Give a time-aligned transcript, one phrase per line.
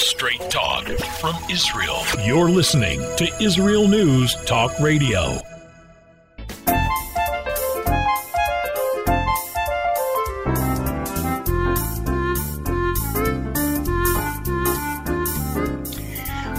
[0.00, 0.86] Straight talk
[1.20, 1.98] from Israel.
[2.24, 5.38] You're listening to Israel News Talk Radio.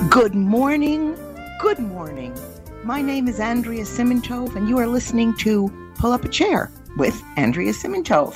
[0.08, 1.18] Good morning.
[1.60, 2.38] Good morning.
[2.84, 7.20] My name is Andrea Simantov, and you are listening to Pull Up a Chair with
[7.38, 8.36] Andrea Simantov,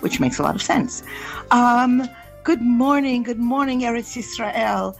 [0.00, 1.02] which makes a lot of sense.
[1.50, 2.06] Um,
[2.48, 3.22] good morning.
[3.22, 4.96] Good morning, Eretz Israel.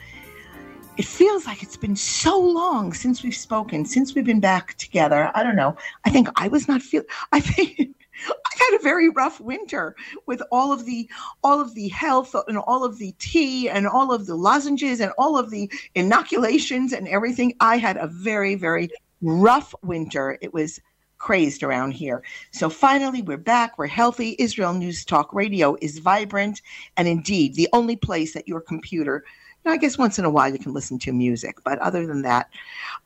[0.98, 5.30] It feels like it's been so long since we've spoken, since we've been back together.
[5.34, 5.74] I don't know.
[6.04, 7.04] I think I was not feel.
[7.32, 7.96] I think
[8.28, 11.08] I've had a very rough winter with all of the
[11.42, 15.12] all of the health and all of the tea and all of the lozenges and
[15.16, 17.54] all of the inoculations and everything.
[17.60, 18.90] I had a very very
[19.22, 20.36] rough winter.
[20.42, 20.82] It was
[21.18, 22.22] crazed around here.
[22.52, 23.78] So finally, we're back.
[23.78, 24.36] We're healthy.
[24.38, 26.62] Israel News Talk Radio is vibrant
[26.96, 29.24] and indeed the only place that your computer
[29.68, 32.48] I guess once in a while you can listen to music, but other than that,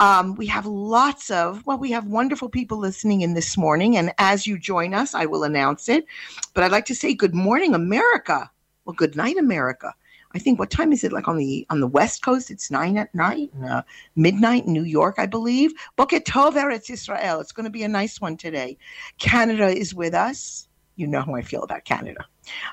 [0.00, 3.96] um, we have lots of, well, we have wonderful people listening in this morning.
[3.96, 6.06] And as you join us, I will announce it.
[6.54, 8.50] But I'd like to say good morning, America.
[8.84, 9.94] Well, good night, America.
[10.34, 11.12] I think what time is it?
[11.12, 13.82] Like on the on the West Coast, it's nine at night, uh,
[14.16, 15.72] midnight in New York, I believe.
[15.96, 17.40] Boker Tov Eretz Israel.
[17.40, 18.78] It's going to be a nice one today.
[19.18, 20.68] Canada is with us.
[20.96, 22.26] You know how I feel about Canada.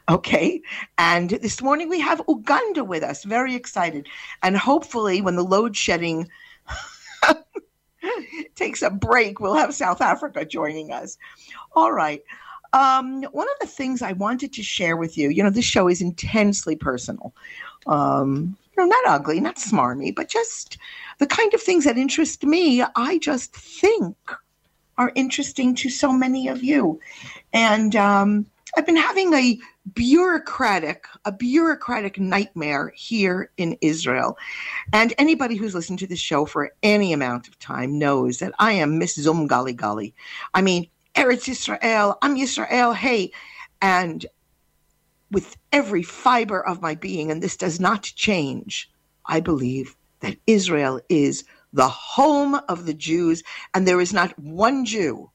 [0.10, 0.62] Okay.
[0.98, 3.24] And this morning we have Uganda with us.
[3.24, 4.08] Very excited.
[4.44, 6.28] And hopefully, when the load shedding
[8.56, 11.18] takes a break, we'll have South Africa joining us.
[11.74, 12.22] All right.
[12.74, 15.88] Um, one of the things I wanted to share with you, you know, this show
[15.88, 17.34] is intensely personal.
[17.88, 20.78] Um, you know, not ugly, not smarmy, but just
[21.18, 24.16] the kind of things that interest me, I just think
[24.98, 27.00] are interesting to so many of you.
[27.54, 28.46] And um,
[28.78, 29.58] I've been having a
[29.94, 34.38] bureaucratic, a bureaucratic nightmare here in Israel.
[34.94, 38.74] And anybody who's listened to the show for any amount of time knows that I
[38.74, 40.14] am Miss Zum Gali Gali.
[40.54, 40.88] I mean,
[41.20, 43.32] Eretz Israel, I'm Israel, hey.
[43.82, 44.26] And
[45.30, 48.90] with every fiber of my being, and this does not change,
[49.26, 51.44] I believe that Israel is
[51.74, 53.44] the home of the Jews,
[53.74, 55.30] and there is not one Jew,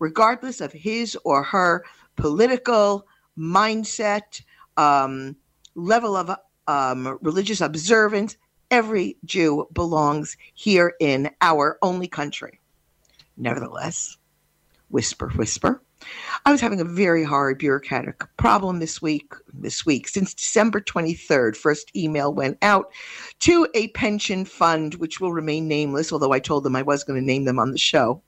[0.00, 1.84] regardless of his or her
[2.16, 3.06] political
[3.38, 4.42] mindset,
[4.76, 5.36] um,
[5.76, 6.36] level of
[6.66, 8.36] um, religious observance.
[8.68, 12.58] Every Jew belongs here in our only country.
[13.36, 14.16] Nevertheless,
[14.90, 15.82] whisper, whisper.
[16.46, 19.32] I was having a very hard bureaucratic problem this week.
[19.52, 22.90] This week, since December 23rd, first email went out
[23.40, 27.20] to a pension fund, which will remain nameless, although I told them I was going
[27.20, 28.22] to name them on the show.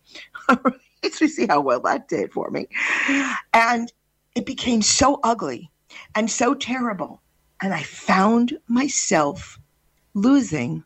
[1.03, 2.69] Let's see how well that did for me.
[3.55, 3.93] And
[4.35, 5.71] it became so ugly
[6.15, 7.23] and so terrible.
[7.61, 9.59] And I found myself
[10.15, 10.85] losing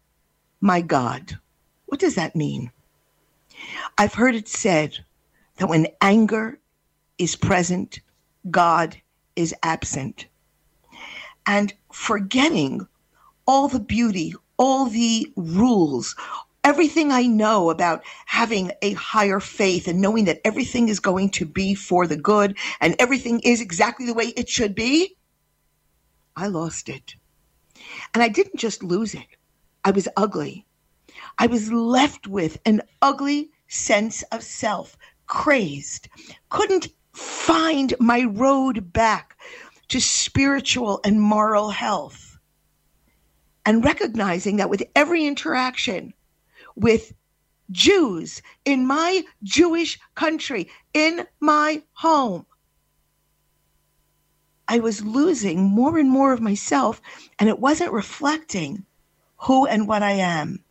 [0.60, 1.38] my God.
[1.86, 2.70] What does that mean?
[3.98, 5.04] I've heard it said
[5.56, 6.58] that when anger
[7.18, 8.00] is present,
[8.50, 8.96] God
[9.34, 10.26] is absent.
[11.46, 12.86] And forgetting
[13.46, 16.16] all the beauty, all the rules,
[16.64, 21.46] everything I know about having a higher faith and knowing that everything is going to
[21.46, 25.16] be for the good and everything is exactly the way it should be,
[26.34, 27.14] I lost it.
[28.12, 29.26] And I didn't just lose it,
[29.84, 30.66] I was ugly.
[31.38, 36.08] I was left with an ugly sense of self, crazed,
[36.48, 39.38] couldn't find my road back
[39.88, 42.38] to spiritual and moral health.
[43.64, 46.14] And recognizing that with every interaction,
[46.76, 47.12] with
[47.70, 52.46] Jews in my Jewish country, in my home.
[54.68, 57.00] I was losing more and more of myself,
[57.38, 58.84] and it wasn't reflecting
[59.38, 60.64] who and what I am.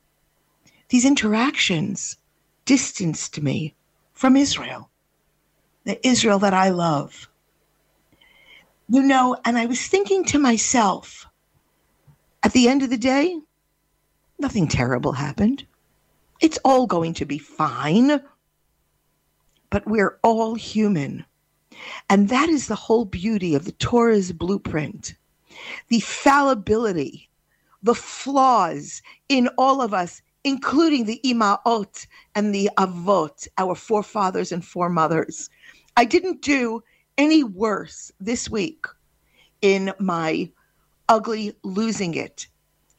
[0.89, 2.17] These interactions
[2.65, 3.75] distanced me
[4.15, 4.89] from Israel,
[5.83, 7.29] the Israel that I love.
[8.89, 11.27] You know, and I was thinking to myself,
[12.41, 13.39] at the end of the day,
[14.39, 15.65] nothing terrible happened.
[16.41, 18.21] It's all going to be fine.
[19.69, 21.25] But we're all human.
[22.09, 25.15] And that is the whole beauty of the Torah's blueprint
[25.87, 27.29] the fallibility,
[27.81, 32.05] the flaws in all of us, including the imaot
[32.35, 35.49] and the avot, our forefathers and foremothers.
[35.97, 36.83] I didn't do
[37.17, 38.85] any worse this week
[39.61, 40.49] in my
[41.09, 42.47] ugly losing it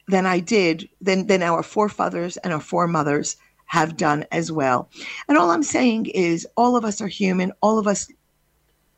[0.07, 4.89] than I did, than, than our forefathers and our foremothers have done as well.
[5.29, 7.53] And all I'm saying is, all of us are human.
[7.61, 8.09] All of us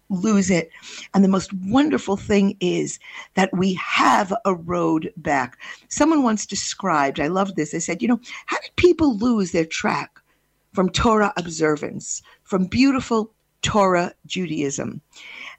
[0.09, 0.71] lose it.
[1.13, 3.00] And the most wonderful thing is
[3.35, 5.57] that we have a road back.
[5.88, 9.65] Someone once described, I love this, they said, you know, how did people lose their
[9.65, 10.19] track
[10.73, 15.01] from Torah observance, from beautiful Torah Judaism?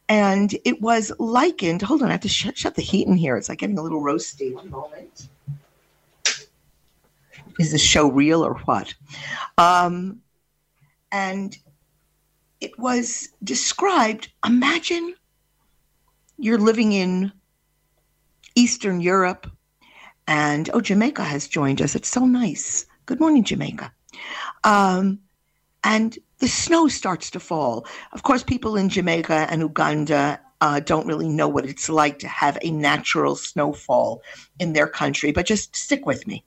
[0.09, 3.37] And it was likened, hold on, I have to shut, shut the heat in here.
[3.37, 4.53] It's like getting a little roasty.
[4.53, 5.29] One moment.
[7.59, 8.95] Is the show real or what?
[9.59, 10.23] Um,
[11.13, 11.57] and
[12.61, 15.15] it was described imagine
[16.39, 17.33] you're living in
[18.55, 19.51] Eastern Europe,
[20.27, 21.95] and oh, Jamaica has joined us.
[21.95, 22.87] It's so nice.
[23.07, 23.93] Good morning, Jamaica.
[24.65, 25.21] Um,
[25.85, 27.87] and the snow starts to fall.
[28.13, 32.29] Of course, people in Jamaica and Uganda uh, don't really know what it's like to
[32.29, 34.23] have a natural snowfall
[34.59, 36.45] in their country, but just stick with me.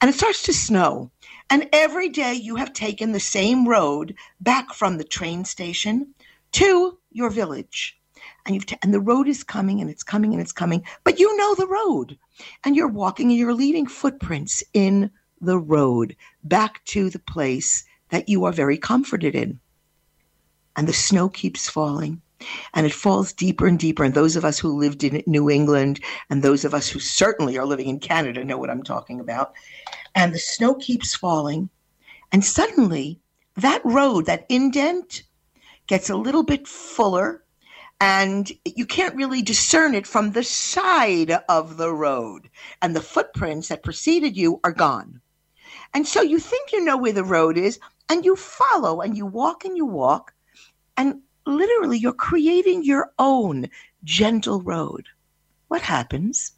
[0.00, 1.10] And it starts to snow.
[1.50, 6.14] And every day you have taken the same road back from the train station
[6.52, 7.98] to your village.
[8.46, 11.18] And you've t- and the road is coming and it's coming and it's coming, but
[11.18, 12.18] you know the road.
[12.64, 15.10] And you're walking and you're leaving footprints in
[15.40, 19.60] the road back to the place that you are very comforted in.
[20.76, 22.22] And the snow keeps falling
[22.74, 24.04] and it falls deeper and deeper.
[24.04, 26.00] And those of us who lived in New England
[26.30, 29.54] and those of us who certainly are living in Canada know what I'm talking about.
[30.14, 31.70] And the snow keeps falling.
[32.32, 33.20] And suddenly,
[33.56, 35.22] that road, that indent,
[35.86, 37.44] gets a little bit fuller.
[38.00, 42.50] And you can't really discern it from the side of the road.
[42.82, 45.20] And the footprints that preceded you are gone.
[45.94, 47.78] And so you think you know where the road is,
[48.08, 50.34] and you follow, and you walk and you walk.
[50.96, 53.68] And literally you're creating your own
[54.02, 55.06] gentle road.
[55.68, 56.52] What happens?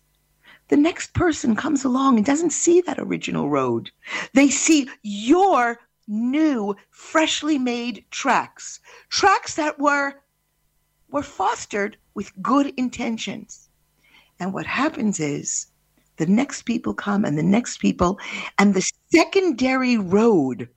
[0.69, 3.91] The next person comes along and doesn't see that original road.
[4.35, 5.79] They see your
[6.09, 10.15] new, freshly made tracks, tracks that were
[11.09, 13.69] were fostered with good intentions.
[14.41, 15.67] And what happens is
[16.17, 18.19] the next people come and the next people,
[18.59, 20.69] and the secondary road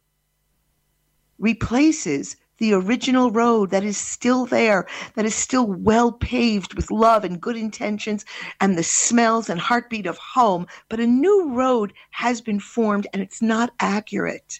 [1.40, 7.24] replaces the original road that is still there, that is still well paved with love
[7.24, 8.26] and good intentions
[8.62, 10.68] and the smells and heartbeat of home.
[10.90, 14.60] But a new road has been formed and it's not accurate.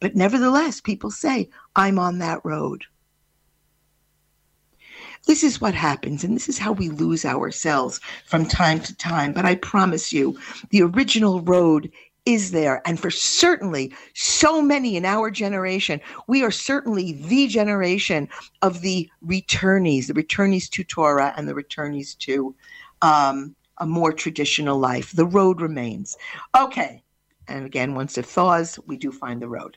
[0.00, 2.84] But nevertheless, people say, I'm on that road.
[5.26, 9.32] This is what happens, and this is how we lose ourselves from time to time.
[9.32, 10.38] But I promise you,
[10.68, 11.90] the original road
[12.26, 12.80] is there.
[12.86, 18.28] And for certainly so many in our generation, we are certainly the generation
[18.62, 22.54] of the returnees, the returnees to Torah and the returnees to
[23.02, 25.12] um, a more traditional life.
[25.12, 26.16] The road remains.
[26.56, 27.02] Okay.
[27.46, 29.76] And again, once it thaws, we do find the road.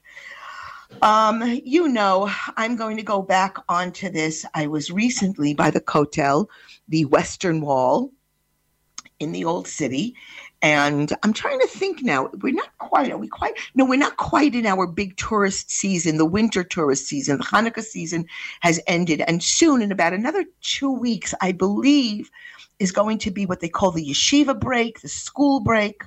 [1.02, 4.46] Um, you know, I'm going to go back onto this.
[4.54, 6.48] I was recently by the Kotel,
[6.88, 8.10] the Western Wall
[9.20, 10.16] in the Old City,
[10.62, 12.30] and I'm trying to think now.
[12.42, 13.12] We're not quite.
[13.12, 13.54] Are we quite?
[13.76, 17.38] No, we're not quite in our big tourist season, the winter tourist season.
[17.38, 18.26] The Hanukkah season
[18.62, 22.32] has ended, and soon, in about another two weeks, I believe,
[22.80, 26.04] is going to be what they call the yeshiva break, the school break.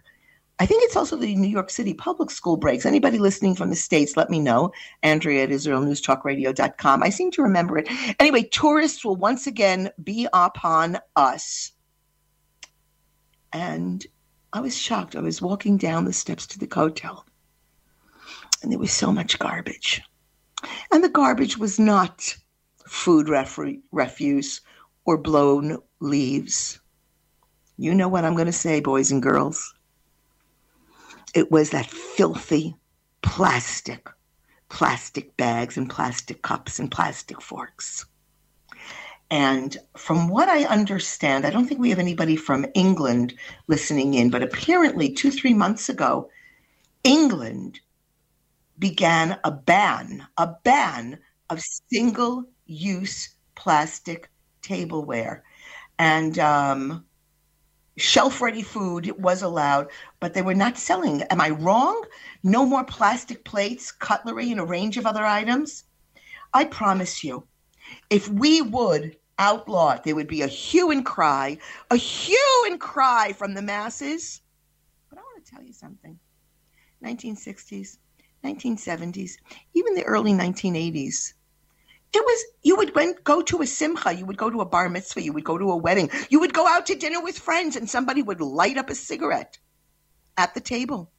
[0.58, 2.84] I think it's also the New York City public school breaks.
[2.84, 4.72] Anybody listening from the States, let me know.
[5.02, 7.02] Andrea at IsraelNewsTalkRadio.com.
[7.02, 7.88] I seem to remember it.
[8.20, 11.72] Anyway, tourists will once again be upon us.
[13.54, 14.06] And
[14.52, 15.14] I was shocked.
[15.14, 17.22] I was walking down the steps to the Kotel,
[18.62, 20.02] and there was so much garbage.
[20.90, 22.36] And the garbage was not
[22.86, 24.60] food refuse
[25.04, 26.80] or blown leaves.
[27.76, 29.72] You know what I'm going to say, boys and girls.
[31.34, 32.74] It was that filthy
[33.22, 34.08] plastic,
[34.68, 38.04] plastic bags and plastic cups and plastic forks.
[39.30, 43.34] And from what I understand, I don't think we have anybody from England
[43.68, 46.28] listening in, but apparently two, three months ago,
[47.04, 47.80] England
[48.78, 51.18] began a ban, a ban
[51.48, 54.28] of single use plastic
[54.62, 55.44] tableware.
[55.98, 57.04] And um,
[57.98, 61.22] shelf ready food was allowed, but they were not selling.
[61.24, 62.02] Am I wrong?
[62.42, 65.84] No more plastic plates, cutlery, and a range of other items?
[66.52, 67.46] I promise you,
[68.08, 71.58] if we would outlaw it, there would be a hue and cry,
[71.90, 74.42] a hue and cry from the masses.
[75.08, 76.20] But I want to tell you something
[77.02, 77.96] 1960s,
[78.44, 79.32] 1970s,
[79.74, 81.32] even the early 1980s.
[82.12, 84.88] It was you would went, go to a simcha, you would go to a bar
[84.88, 87.76] mitzvah, you would go to a wedding, you would go out to dinner with friends,
[87.76, 89.58] and somebody would light up a cigarette
[90.36, 91.10] at the table.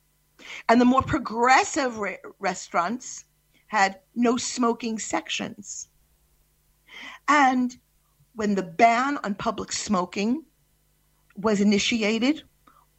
[0.68, 3.26] And the more progressive re- restaurants
[3.68, 5.88] had no smoking sections.
[7.28, 7.78] And
[8.36, 10.44] when the ban on public smoking
[11.36, 12.44] was initiated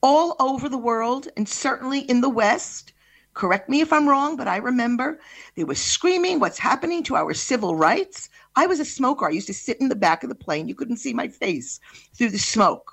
[0.02, 2.92] all over the world and certainly in the West,
[3.34, 5.20] correct me if I'm wrong, but I remember
[5.54, 8.28] they were screaming, What's happening to our civil rights?
[8.56, 9.26] I was a smoker.
[9.26, 10.68] I used to sit in the back of the plane.
[10.68, 11.80] You couldn't see my face
[12.14, 12.92] through the smoke.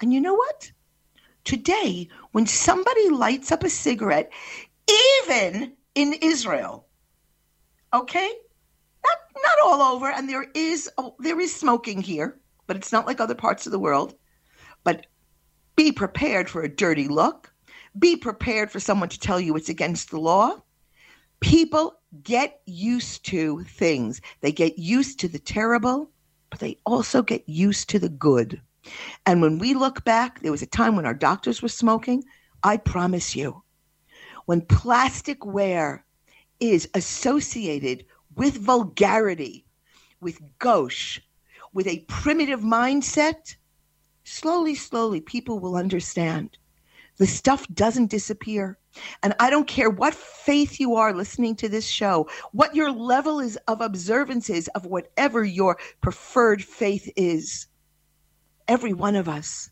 [0.00, 0.70] And you know what?
[1.44, 4.30] Today, when somebody lights up a cigarette,
[5.24, 6.86] even in Israel,
[7.94, 8.30] okay,
[9.08, 13.06] not not all over, and there is oh, there is smoking here, but it's not
[13.06, 14.14] like other parts of the world.
[14.84, 15.06] But
[15.76, 17.52] be prepared for a dirty look.
[17.98, 20.58] Be prepared for someone to tell you it's against the law.
[21.40, 24.20] People get used to things.
[24.40, 26.10] They get used to the terrible,
[26.50, 28.60] but they also get used to the good.
[29.26, 32.24] And when we look back, there was a time when our doctors were smoking.
[32.62, 33.62] I promise you,
[34.46, 36.04] when plastic wear
[36.60, 38.04] is associated
[38.36, 39.64] with vulgarity,
[40.20, 41.20] with gauche,
[41.72, 43.56] with a primitive mindset,
[44.24, 46.58] slowly, slowly, people will understand.
[47.16, 48.78] The stuff doesn't disappear.
[49.22, 53.40] And I don't care what faith you are listening to this show, what your level
[53.40, 57.66] is of observance is of whatever your preferred faith is.
[58.68, 59.70] Every one of us,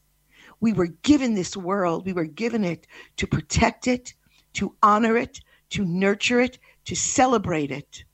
[0.61, 4.15] we were given this world, we were given it to protect it,
[4.55, 5.41] to honor it,
[5.71, 8.05] to nurture it, to celebrate it.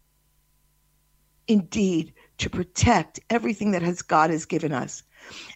[1.50, 5.02] Indeed, to protect everything that has God has given us.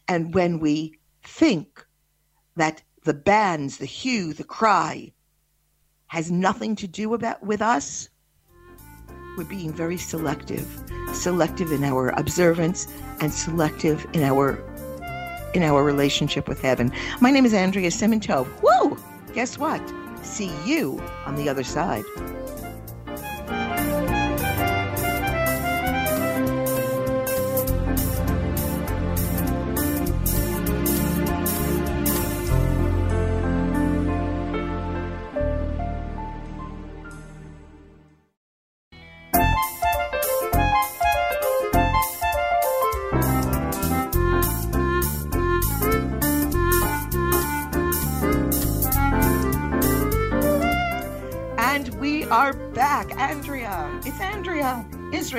[0.09, 1.87] And when we think
[2.57, 5.13] that the bands, the hue, the cry
[6.09, 8.09] has nothing to do about with us,
[9.39, 10.67] we're being very selective,
[11.13, 12.89] selective in our observance
[13.21, 14.59] and selective in our
[15.55, 16.91] in our relationship with heaven.
[17.21, 18.49] My name is Andrea Simantov.
[18.63, 18.99] Woo!
[19.33, 19.81] Guess what?
[20.25, 22.03] See you on the other side.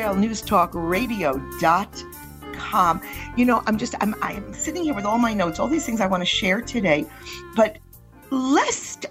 [0.05, 0.75] Israel News Talk
[3.35, 5.99] You know, I'm just, I'm, I'm sitting here with all my notes, all these things
[5.99, 7.07] I want to share today.
[7.55, 7.79] But
[8.29, 9.07] lest,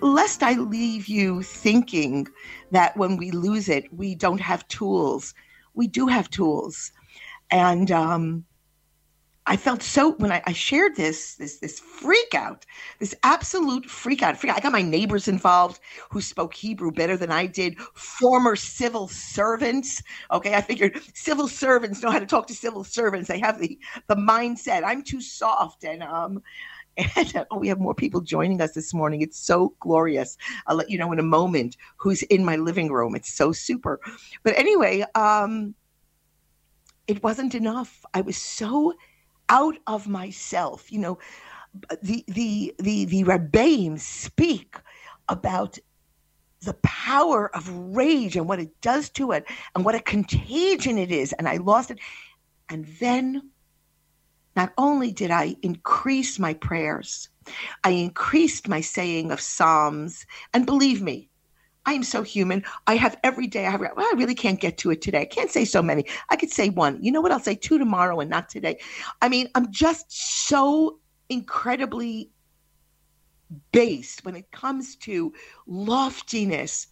[0.00, 2.28] lest I leave you thinking
[2.70, 5.34] that when we lose it, we don't have tools.
[5.74, 6.92] We do have tools.
[7.50, 8.46] And, um,
[9.48, 12.66] I felt so when I, I, shared this this this freak out,
[12.98, 14.36] this absolute freak out.
[14.36, 14.58] Freak out.
[14.58, 17.78] I got my neighbors involved who spoke Hebrew better than I did.
[17.94, 20.02] Former civil servants.
[20.30, 23.28] Okay, I figured civil servants know how to talk to civil servants.
[23.28, 24.82] They have the the mindset.
[24.84, 26.42] I'm too soft, and um,
[27.16, 29.22] and oh, we have more people joining us this morning.
[29.22, 30.36] It's so glorious.
[30.66, 33.14] I'll let you know in a moment who's in my living room.
[33.14, 33.98] It's so super.
[34.42, 35.74] But anyway, um,
[37.06, 38.04] it wasn't enough.
[38.12, 38.92] I was so
[39.48, 40.90] out of myself.
[40.92, 41.18] You know,
[42.02, 44.76] the the the the Rebbeim speak
[45.28, 45.78] about
[46.62, 51.12] the power of rage and what it does to it and what a contagion it
[51.12, 51.32] is.
[51.34, 51.98] And I lost it.
[52.68, 53.50] And then
[54.56, 57.28] not only did I increase my prayers,
[57.84, 60.26] I increased my saying of Psalms.
[60.52, 61.30] And believe me,
[61.88, 62.64] I am so human.
[62.86, 63.64] I have every day.
[63.64, 63.80] I have.
[63.80, 65.22] Well, I really can't get to it today.
[65.22, 66.04] I can't say so many.
[66.28, 67.02] I could say one.
[67.02, 67.32] You know what?
[67.32, 68.78] I'll say two tomorrow and not today.
[69.22, 70.04] I mean, I'm just
[70.46, 70.98] so
[71.30, 72.28] incredibly
[73.72, 75.32] based when it comes to
[75.66, 76.88] loftiness.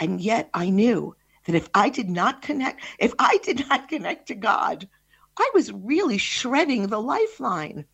[0.00, 1.14] And yet, I knew
[1.44, 4.88] that if I did not connect, if I did not connect to God,
[5.38, 7.84] I was really shredding the lifeline.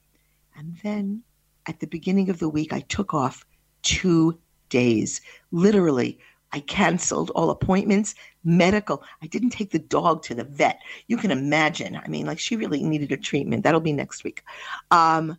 [0.56, 1.22] And then
[1.66, 3.44] at the beginning of the week, I took off
[3.82, 4.38] two
[4.72, 5.20] days.
[5.50, 6.18] Literally,
[6.52, 9.02] I canceled all appointments, medical.
[9.22, 10.80] I didn't take the dog to the vet.
[11.06, 12.00] You can imagine.
[12.02, 13.64] I mean, like she really needed a treatment.
[13.64, 14.42] That'll be next week.
[14.90, 15.30] Um,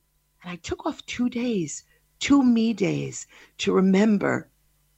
[0.44, 1.84] and I took off two days,
[2.20, 4.50] two me days to remember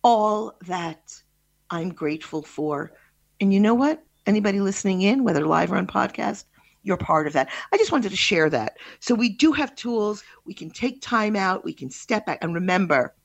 [0.04, 1.22] all that
[1.70, 2.92] I'm grateful for.
[3.40, 4.04] And you know what?
[4.26, 6.44] Anybody listening in, whether live or on podcast,
[6.84, 7.50] you're part of that.
[7.74, 8.78] I just wanted to share that.
[9.00, 10.24] So we do have tools.
[10.46, 11.66] We can take time out.
[11.66, 13.16] We can step back and remember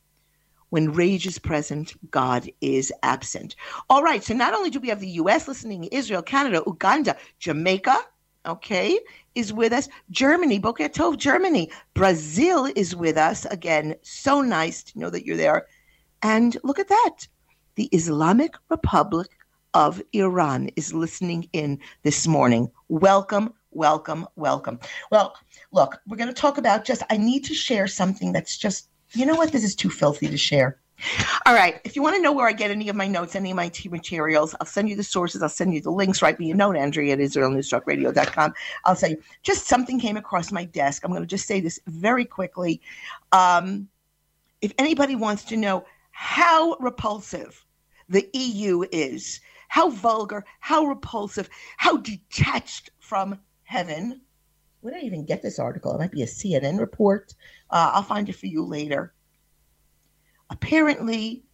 [0.71, 3.55] when rage is present, God is absent.
[3.89, 7.97] All right, so not only do we have the US listening, Israel, Canada, Uganda, Jamaica,
[8.47, 8.99] okay,
[9.35, 9.89] is with us.
[10.11, 11.71] Germany, Tov, Germany.
[11.95, 13.45] Brazil is with us.
[13.47, 15.67] Again, so nice to know that you're there.
[16.23, 17.17] And look at that.
[17.75, 19.29] The Islamic Republic
[19.75, 22.71] of Iran is listening in this morning.
[22.89, 24.81] Welcome, welcome, welcome.
[25.11, 25.37] Well,
[25.73, 29.27] look, we're going to talk about just, I need to share something that's just, you
[29.27, 29.53] know what?
[29.53, 30.79] This is too filthy to share.
[31.47, 31.81] All right.
[31.85, 33.69] If you want to know where I get any of my notes, any of my
[33.69, 35.43] tea materials, I'll send you the sources.
[35.43, 36.21] I'll send you the links.
[36.21, 38.53] Write me a note, Andrea at IsraelNewsTalkRadio.com.
[38.85, 41.03] I'll say just something came across my desk.
[41.05, 42.81] I'm going to just say this very quickly.
[43.33, 43.89] Um,
[44.61, 47.65] if anybody wants to know how repulsive
[48.11, 51.49] the EU is, how vulgar, how repulsive,
[51.79, 54.21] how detached from heaven.
[54.81, 55.95] Where did I even get this article?
[55.95, 57.35] It might be a CNN report.
[57.71, 59.15] Uh, I'll find it for you later
[60.51, 61.45] apparently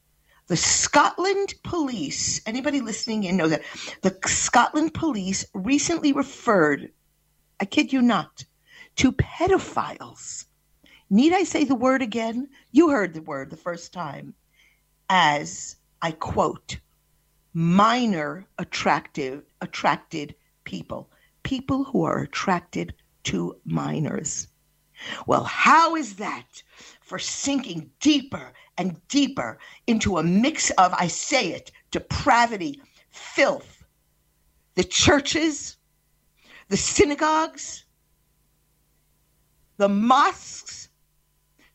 [0.48, 3.62] the Scotland police, anybody listening in knows that
[4.02, 6.90] the Scotland police recently referred,
[7.60, 8.44] I kid you not,
[8.96, 10.46] to pedophiles.
[11.10, 12.48] Need I say the word again?
[12.72, 14.34] You heard the word the first time
[15.08, 16.78] as I quote,
[17.52, 21.10] minor attractive attracted people,
[21.42, 22.94] people who are attracted
[23.24, 24.48] to minors.
[25.26, 26.62] Well, how is that
[27.00, 33.84] for sinking deeper and deeper into a mix of, I say it, depravity, filth.
[34.74, 35.76] The churches,
[36.68, 37.84] the synagogues,
[39.76, 40.88] the mosques,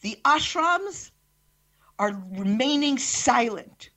[0.01, 1.11] the ashrams
[1.99, 3.91] are remaining silent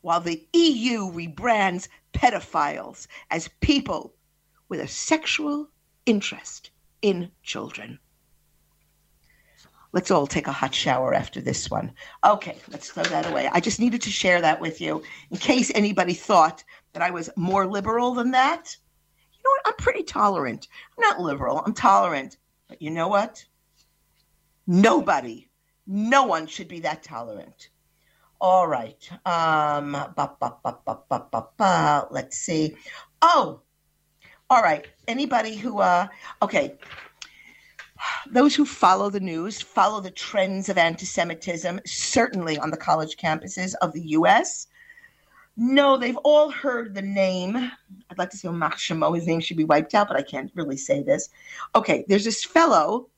[0.00, 4.14] while the EU rebrands pedophiles as people
[4.68, 5.68] with a sexual
[6.06, 6.70] interest
[7.02, 7.98] in children.
[9.96, 11.90] Let's all take a hot shower after this one.
[12.22, 13.48] Okay, let's throw that away.
[13.50, 16.62] I just needed to share that with you in case anybody thought
[16.92, 18.76] that I was more liberal than that.
[19.32, 19.62] You know what?
[19.64, 20.68] I'm pretty tolerant.
[20.98, 22.36] I'm not liberal, I'm tolerant.
[22.68, 23.42] But you know what?
[24.66, 25.48] Nobody,
[25.86, 27.70] no one should be that tolerant.
[28.38, 29.02] All right.
[29.24, 30.56] Um, ba, ba,
[31.56, 32.76] ba, let's see.
[33.22, 33.62] Oh,
[34.50, 34.86] all right.
[35.08, 36.06] Anybody who, uh,
[36.42, 36.76] okay,
[38.30, 43.16] those who follow the news follow the trends of anti Semitism, certainly on the college
[43.16, 44.66] campuses of the US.
[45.56, 47.56] No, they've all heard the name.
[47.56, 49.14] I'd like to say Shamo.
[49.14, 51.30] His name should be wiped out, but I can't really say this.
[51.74, 53.08] Okay, there's this fellow.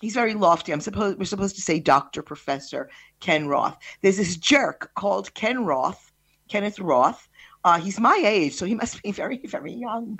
[0.00, 0.72] He's very lofty.
[0.72, 3.76] I'm supposed we're supposed to say Doctor Professor Ken Roth.
[4.00, 6.12] There's this jerk called Ken Roth,
[6.48, 7.27] Kenneth Roth,
[7.68, 10.18] uh, he's my age, so he must be very, very young.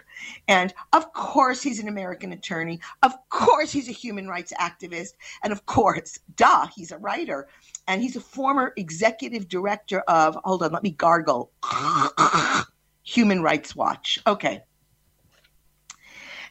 [0.49, 2.81] And of course, he's an American attorney.
[3.03, 5.15] Of course, he's a human rights activist.
[5.43, 7.49] And of course, duh, he's a writer.
[7.87, 11.51] And he's a former executive director of, hold on, let me gargle,
[13.03, 14.19] Human Rights Watch.
[14.27, 14.61] Okay.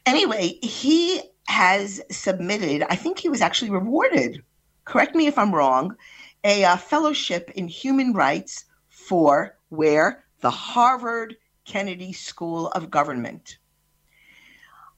[0.08, 4.42] Anyway, he has submitted, I think he was actually rewarded,
[4.86, 5.96] correct me if I'm wrong,
[6.44, 13.58] a uh, fellowship in human rights for where the Harvard Kennedy School of Government.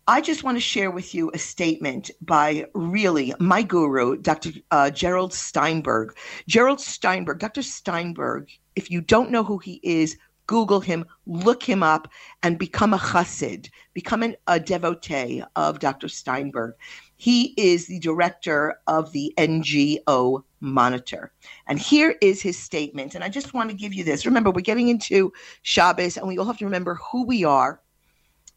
[0.07, 4.49] I just want to share with you a statement by really my guru, Dr.
[4.71, 6.17] Uh, Gerald Steinberg.
[6.47, 7.61] Gerald Steinberg, Dr.
[7.61, 12.07] Steinberg, if you don't know who he is, Google him, look him up,
[12.41, 16.07] and become a chassid, become an, a devotee of Dr.
[16.07, 16.73] Steinberg.
[17.15, 21.31] He is the director of the NGO Monitor.
[21.67, 23.15] And here is his statement.
[23.15, 24.25] And I just want to give you this.
[24.25, 27.81] Remember, we're getting into Shabbos, and we all have to remember who we are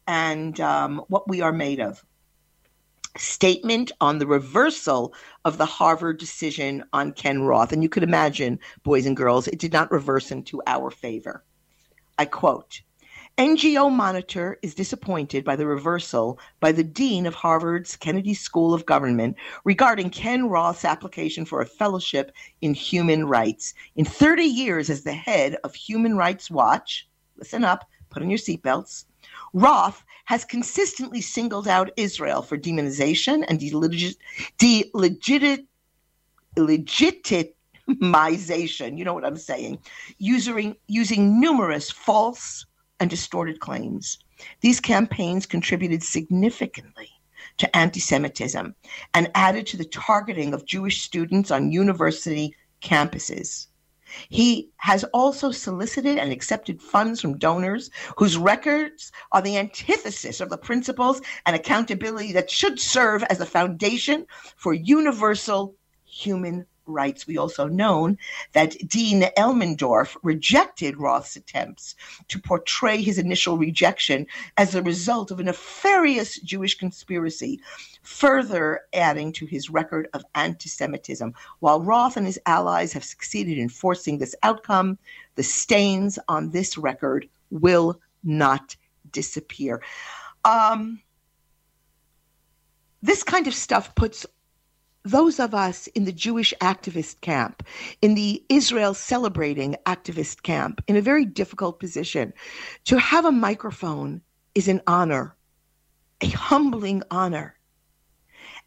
[0.07, 2.03] and um, what we are made of.
[3.17, 5.13] Statement on the reversal
[5.45, 7.71] of the Harvard decision on Ken Roth.
[7.71, 11.43] And you could imagine, boys and girls, it did not reverse into our favor.
[12.17, 12.81] I quote
[13.39, 18.85] NGO Monitor is disappointed by the reversal by the Dean of Harvard's Kennedy School of
[18.85, 23.73] Government regarding Ken Roth's application for a fellowship in human rights.
[23.95, 28.37] In 30 years as the head of Human Rights Watch, listen up, put on your
[28.37, 29.05] seatbelts,
[29.53, 34.15] Roth has consistently singled out Israel for demonization and delegit,
[34.59, 35.65] delegit.
[38.95, 39.79] You know what I'm saying?
[40.19, 42.67] Using, using numerous false
[43.03, 44.17] and distorted claims.
[44.61, 47.09] These campaigns contributed significantly
[47.57, 48.73] to anti Semitism
[49.13, 53.67] and added to the targeting of Jewish students on university campuses.
[54.29, 60.49] He has also solicited and accepted funds from donors whose records are the antithesis of
[60.49, 67.27] the principles and accountability that should serve as a foundation for universal human rights.
[67.27, 68.17] We also known
[68.53, 71.95] that Dean Elmendorf rejected Roth's attempts
[72.27, 77.59] to portray his initial rejection as a result of a nefarious Jewish conspiracy,
[78.01, 81.33] further adding to his record of anti Semitism.
[81.59, 84.97] While Roth and his allies have succeeded in forcing this outcome,
[85.35, 88.75] the stains on this record will not
[89.11, 89.81] disappear.
[90.45, 91.01] Um,
[93.01, 94.25] this kind of stuff puts
[95.03, 97.63] those of us in the Jewish activist camp,
[98.01, 102.33] in the Israel celebrating activist camp, in a very difficult position.
[102.85, 104.21] To have a microphone
[104.55, 105.35] is an honor,
[106.21, 107.55] a humbling honor.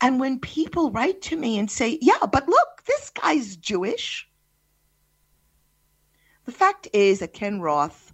[0.01, 4.29] And when people write to me and say, yeah, but look, this guy's Jewish.
[6.45, 8.13] The fact is that Ken Roth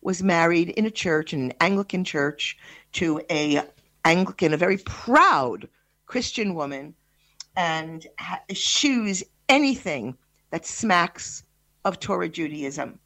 [0.00, 2.56] was married in a church, in an Anglican church,
[2.92, 3.62] to a
[4.04, 5.68] Anglican, a very proud
[6.06, 6.94] Christian woman,
[7.58, 10.16] and ha- eschews anything
[10.50, 11.42] that smacks
[11.84, 13.00] of Torah Judaism.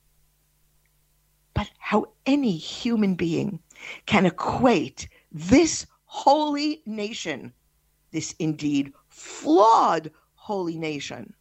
[1.55, 3.61] But how any human being
[4.05, 7.53] can equate this holy nation,
[8.11, 11.35] this indeed flawed holy nation,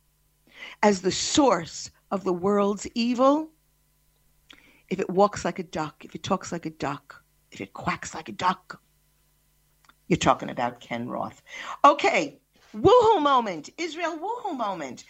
[0.81, 3.49] as the source of the world's evil,
[4.89, 7.21] if it walks like a duck, if it talks like a duck,
[7.51, 8.81] if it quacks like a duck,
[10.07, 11.41] you're talking about Ken Roth.
[11.83, 12.39] Okay,
[12.75, 15.03] woohoo moment, Israel woohoo moment.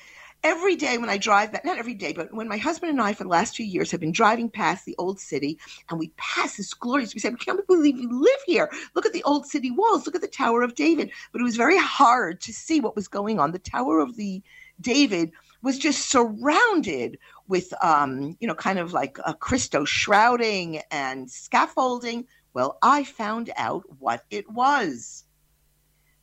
[0.44, 3.14] Every day when I drive back, not every day, but when my husband and I
[3.14, 6.58] for the last few years have been driving past the old city and we pass
[6.58, 8.68] this glorious, we we can't believe we live here.
[8.96, 10.08] Look at the old city walls.
[10.08, 11.12] Look at the Tower of David.
[11.32, 13.52] But it was very hard to see what was going on.
[13.52, 14.42] The Tower of the
[14.80, 21.30] David was just surrounded with, um, you know, kind of like a Christo shrouding and
[21.30, 22.26] scaffolding.
[22.56, 25.26] Well, I found out what it was.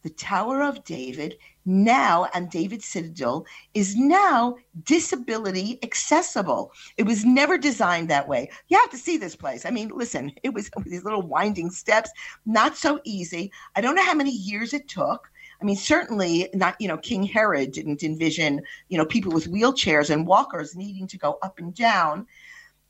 [0.08, 3.44] The Tower of David now and David Citadel
[3.74, 6.72] is now disability accessible.
[6.96, 8.50] It was never designed that way.
[8.68, 9.66] You have to see this place.
[9.66, 12.10] I mean, listen, it was these little winding steps,
[12.46, 13.52] not so easy.
[13.76, 15.30] I don't know how many years it took.
[15.60, 20.08] I mean, certainly not, you know, King Herod didn't envision, you know, people with wheelchairs
[20.08, 22.26] and walkers needing to go up and down.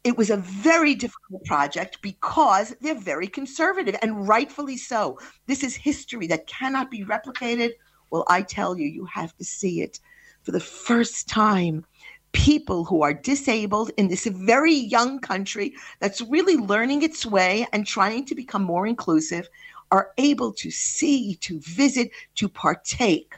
[0.04, 5.18] It was a very difficult project because they're very conservative and rightfully so.
[5.46, 7.72] This is history that cannot be replicated.
[8.10, 10.00] Well, I tell you, you have to see it
[10.42, 11.84] for the first time.
[12.32, 17.86] People who are disabled in this very young country that's really learning its way and
[17.86, 19.48] trying to become more inclusive
[19.90, 23.34] are able to see, to visit, to partake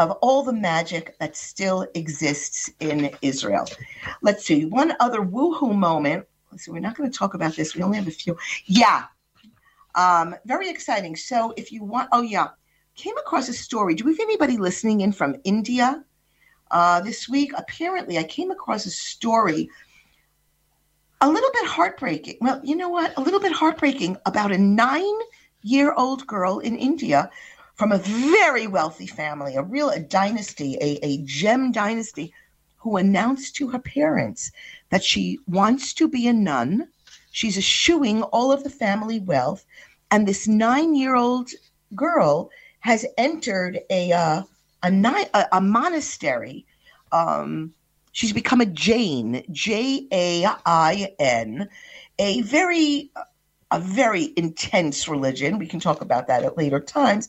[0.00, 3.66] of all the magic that still exists in Israel.
[4.22, 6.26] Let's see, one other woohoo moment.
[6.56, 7.76] So we're not going to talk about this.
[7.76, 8.34] We only have a few.
[8.64, 9.04] Yeah.
[9.94, 11.16] Um, very exciting.
[11.16, 12.48] So if you want, oh yeah,
[12.96, 13.94] came across a story.
[13.94, 16.02] Do we have anybody listening in from India
[16.70, 17.52] uh, this week?
[17.54, 19.68] Apparently, I came across a story
[21.20, 22.38] a little bit heartbreaking.
[22.40, 23.12] Well, you know what?
[23.18, 25.18] A little bit heartbreaking about a nine
[25.60, 27.30] year old girl in India
[27.80, 32.30] from a very wealthy family, a real a dynasty, a, a gem dynasty,
[32.76, 34.52] who announced to her parents
[34.90, 36.86] that she wants to be a nun.
[37.32, 39.64] She's eschewing all of the family wealth.
[40.10, 41.52] And this nine year old
[41.94, 44.42] girl has entered a, uh,
[44.82, 46.66] a, a, a monastery.
[47.12, 47.72] Um,
[48.12, 51.66] she's become a Jain, J A I N,
[52.18, 53.10] a very
[53.70, 55.58] a very intense religion.
[55.58, 57.28] We can talk about that at later times.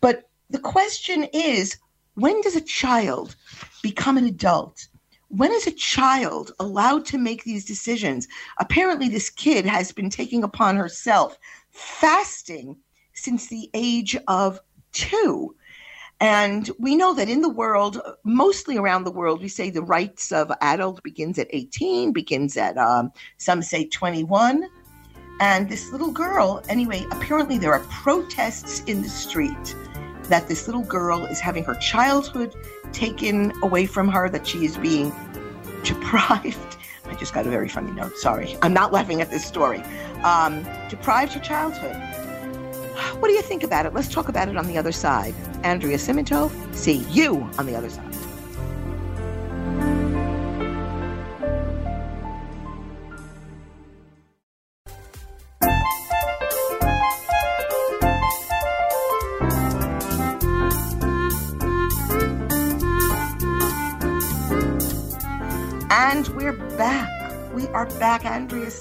[0.00, 1.78] But the question is
[2.14, 3.36] when does a child
[3.82, 4.88] become an adult?
[5.28, 8.26] When is a child allowed to make these decisions?
[8.58, 11.38] Apparently, this kid has been taking upon herself
[11.70, 12.76] fasting
[13.12, 14.58] since the age of
[14.92, 15.54] two.
[16.20, 20.32] And we know that in the world, mostly around the world, we say the rights
[20.32, 24.68] of adult begins at 18, begins at um, some say 21.
[25.40, 29.74] And this little girl, anyway, apparently there are protests in the street
[30.24, 32.54] that this little girl is having her childhood
[32.92, 35.12] taken away from her, that she is being
[35.84, 36.76] deprived.
[37.06, 38.16] I just got a very funny note.
[38.16, 38.56] Sorry.
[38.62, 39.80] I'm not laughing at this story.
[40.22, 41.96] Um, deprived her childhood.
[43.20, 43.94] What do you think about it?
[43.94, 45.34] Let's talk about it on the other side.
[45.62, 48.17] Andrea Simantov, see you on the other side.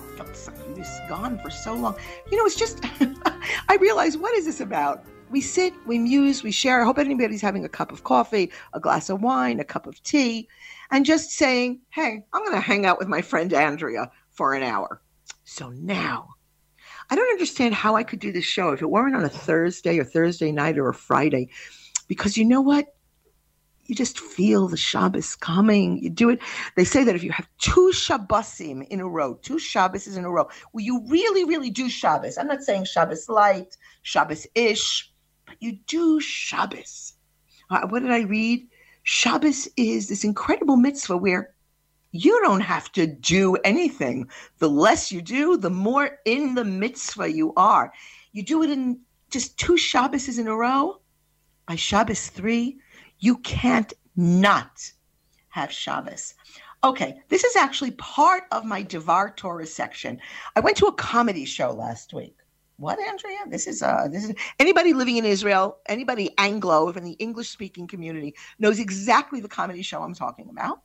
[0.76, 1.96] was gone for so long.
[2.30, 2.84] You know, it's just,
[3.68, 5.04] I realize, what is this about?
[5.30, 6.82] We sit, we muse, we share.
[6.82, 10.02] I hope anybody's having a cup of coffee, a glass of wine, a cup of
[10.02, 10.48] tea,
[10.90, 14.64] and just saying, hey, I'm going to hang out with my friend Andrea for an
[14.64, 15.00] hour.
[15.44, 16.30] So now,
[17.10, 19.98] I don't understand how I could do this show if it weren't on a Thursday
[19.98, 21.50] or Thursday night or a Friday,
[22.08, 22.93] because you know what?
[23.86, 25.98] You just feel the Shabbos coming.
[26.02, 26.40] You do it.
[26.76, 30.30] They say that if you have two Shabbosim in a row, two Shabbos in a
[30.30, 32.38] row, well, you really, really do Shabbos.
[32.38, 35.12] I'm not saying Shabbos light, Shabbos ish,
[35.46, 37.14] but you do Shabbos.
[37.70, 38.66] Uh, what did I read?
[39.02, 41.54] Shabbos is this incredible mitzvah where
[42.12, 44.28] you don't have to do anything.
[44.58, 47.92] The less you do, the more in the mitzvah you are.
[48.32, 51.00] You do it in just two Shabbos in a row.
[51.66, 52.78] By Shabbos three,
[53.24, 54.92] you can't not
[55.48, 56.34] have Shabbos.
[56.84, 60.20] Okay, this is actually part of my Devar Torah section.
[60.54, 62.36] I went to a comedy show last week.
[62.76, 63.38] What, Andrea?
[63.48, 67.86] This is uh this is anybody living in Israel, anybody Anglo in the English speaking
[67.86, 70.82] community knows exactly the comedy show I'm talking about.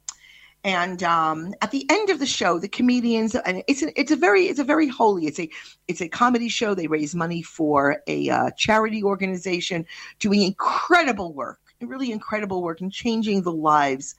[0.63, 4.15] And um, at the end of the show, the comedians and it's a, it's a
[4.15, 5.49] very it's a very holy it's a
[5.89, 6.73] it's a comedy show.
[6.73, 9.85] They raise money for a uh, charity organization
[10.19, 14.15] doing incredible work really incredible work in changing the lives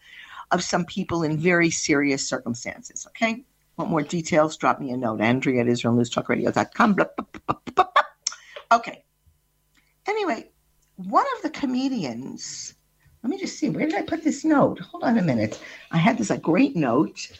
[0.50, 3.06] of some people in very serious circumstances.
[3.08, 3.44] Okay.
[3.76, 4.56] Want more details?
[4.56, 5.20] Drop me a note.
[5.20, 6.96] Andrea at IsraelNewsTalkRadio.com.
[8.72, 9.02] Okay.
[10.06, 10.48] Anyway,
[10.96, 12.74] one of the comedians,
[13.22, 14.78] let me just see, where did I put this note?
[14.78, 15.60] Hold on a minute.
[15.90, 17.32] I had this a great note.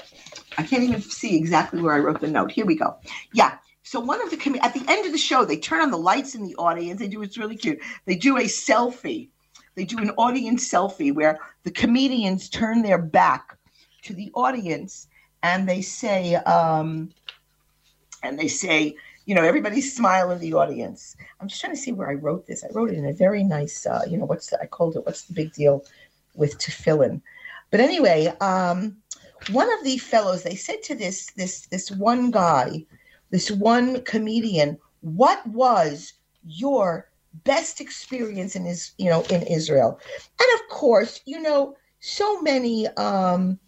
[0.58, 2.50] I can't even see exactly where I wrote the note.
[2.50, 2.96] Here we go.
[3.32, 3.58] Yeah.
[3.82, 5.98] So one of the com- at the end of the show, they turn on the
[5.98, 7.00] lights in the audience.
[7.00, 7.80] They do it's really cute.
[8.06, 9.28] They do a selfie
[9.74, 13.56] they do an audience selfie where the comedians turn their back
[14.02, 15.08] to the audience
[15.42, 17.10] and they say, um,
[18.22, 21.16] and they say, you know, everybody's smile in the audience.
[21.40, 22.64] I'm just trying to see where I wrote this.
[22.64, 25.06] I wrote it in a very nice, uh, you know, what's the, I called it,
[25.06, 25.84] what's the big deal
[26.34, 27.20] with tefillin?
[27.70, 28.96] But anyway, um,
[29.50, 32.84] one of the fellows, they said to this, this, this one guy,
[33.30, 37.09] this one comedian, what was your
[37.44, 39.98] best experience in his you know in Israel.
[40.40, 43.58] And of course, you know, so many um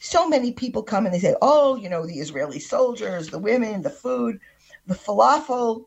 [0.00, 3.82] so many people come and they say, "Oh, you know, the Israeli soldiers, the women,
[3.82, 4.40] the food,
[4.86, 5.86] the falafel."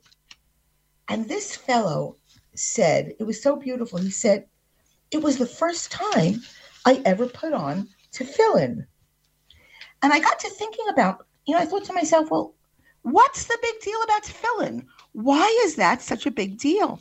[1.08, 2.18] And this fellow
[2.56, 4.00] said, it was so beautiful.
[4.00, 4.48] He said,
[5.12, 6.42] "It was the first time
[6.86, 8.88] I ever put on tefillin."
[10.02, 12.54] And I got to thinking about, you know, I thought to myself, well,
[13.02, 14.86] what's the big deal about tefillin?
[15.14, 17.00] Why is that such a big deal?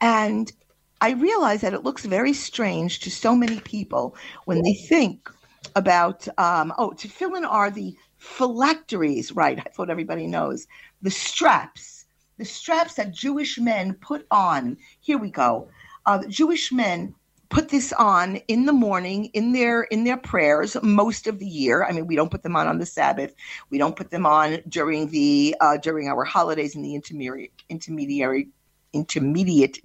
[0.00, 0.52] And
[1.00, 5.30] I realize that it looks very strange to so many people when they think
[5.76, 6.92] about, um, oh,
[7.36, 9.58] in are the phylacteries, right?
[9.58, 10.66] I thought everybody knows.
[11.02, 12.04] The straps,
[12.36, 14.76] the straps that Jewish men put on.
[15.00, 15.68] Here we go.
[16.06, 17.14] Uh, Jewish men
[17.48, 21.84] put this on in the morning in their in their prayers most of the year
[21.84, 23.34] i mean we don't put them on on the sabbath
[23.70, 28.48] we don't put them on during the uh, during our holidays in the intermediary intermediary
[28.98, 29.78] intermediate.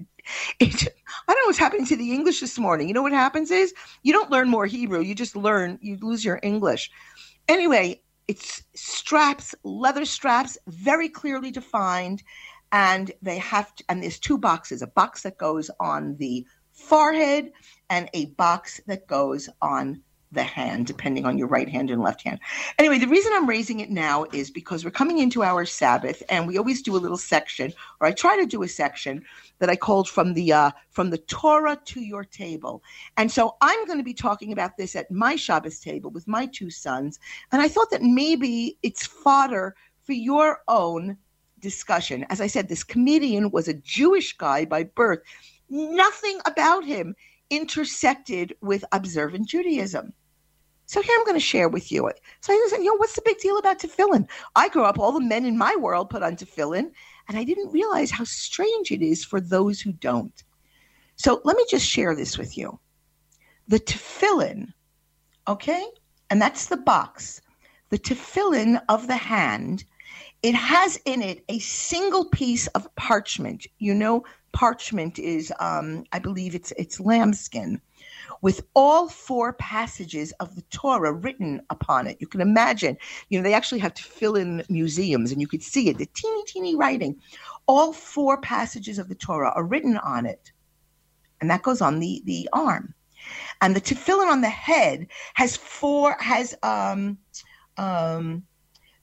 [0.60, 0.88] It,
[1.28, 2.88] I don't know what's happening to the English this morning.
[2.88, 3.74] You know what happens is
[4.04, 6.90] you don't learn more Hebrew, you just learn, you lose your English.
[7.48, 12.24] Anyway, it's straps, leather straps, very clearly defined.
[12.72, 17.52] And they have to, and there's two boxes a box that goes on the forehead
[17.90, 20.02] and a box that goes on
[20.34, 22.40] the hand, depending on your right hand and left hand.
[22.80, 26.48] Anyway, the reason I'm raising it now is because we're coming into our Sabbath, and
[26.48, 29.24] we always do a little section, or I try to do a section
[29.60, 32.84] that I called from the uh, from the Torah to your table.
[33.18, 36.46] And so I'm going to be talking about this at my Shabbos table with my
[36.48, 37.20] two sons,
[37.52, 41.18] and I thought that maybe it's fodder for your own
[41.60, 42.26] discussion.
[42.30, 45.22] As I said, this comedian was a Jewish guy by birth.
[45.70, 47.16] Nothing about him
[47.50, 50.14] intersected with observant Judaism.
[50.94, 52.08] So here I'm going to share with you.
[52.42, 54.30] So I said, you know, what's the big deal about tefillin?
[54.56, 56.92] I grew up, all the men in my world put on tefillin,
[57.28, 60.44] and I didn't realize how strange it is for those who don't.
[61.16, 62.80] So let me just share this with you.
[63.68, 64.68] The tefillin,
[65.48, 65.84] okay,
[66.30, 67.42] and that's the box.
[67.90, 69.86] The tefillin of the hand,
[70.44, 73.66] it has in it a single piece of parchment.
[73.80, 77.82] You know, parchment is, um, I believe it's it's lambskin
[78.44, 82.18] with all four passages of the Torah written upon it.
[82.20, 82.98] You can imagine,
[83.30, 86.08] you know, they actually have to fill in museums and you could see it, the
[86.08, 87.16] teeny, teeny writing.
[87.68, 90.52] All four passages of the Torah are written on it.
[91.40, 92.94] And that goes on the, the arm.
[93.62, 97.18] And the tefillin on the head has four, has, um,
[97.78, 98.44] um,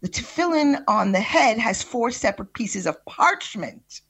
[0.02, 4.02] the tefillin on the head has four separate pieces of parchment,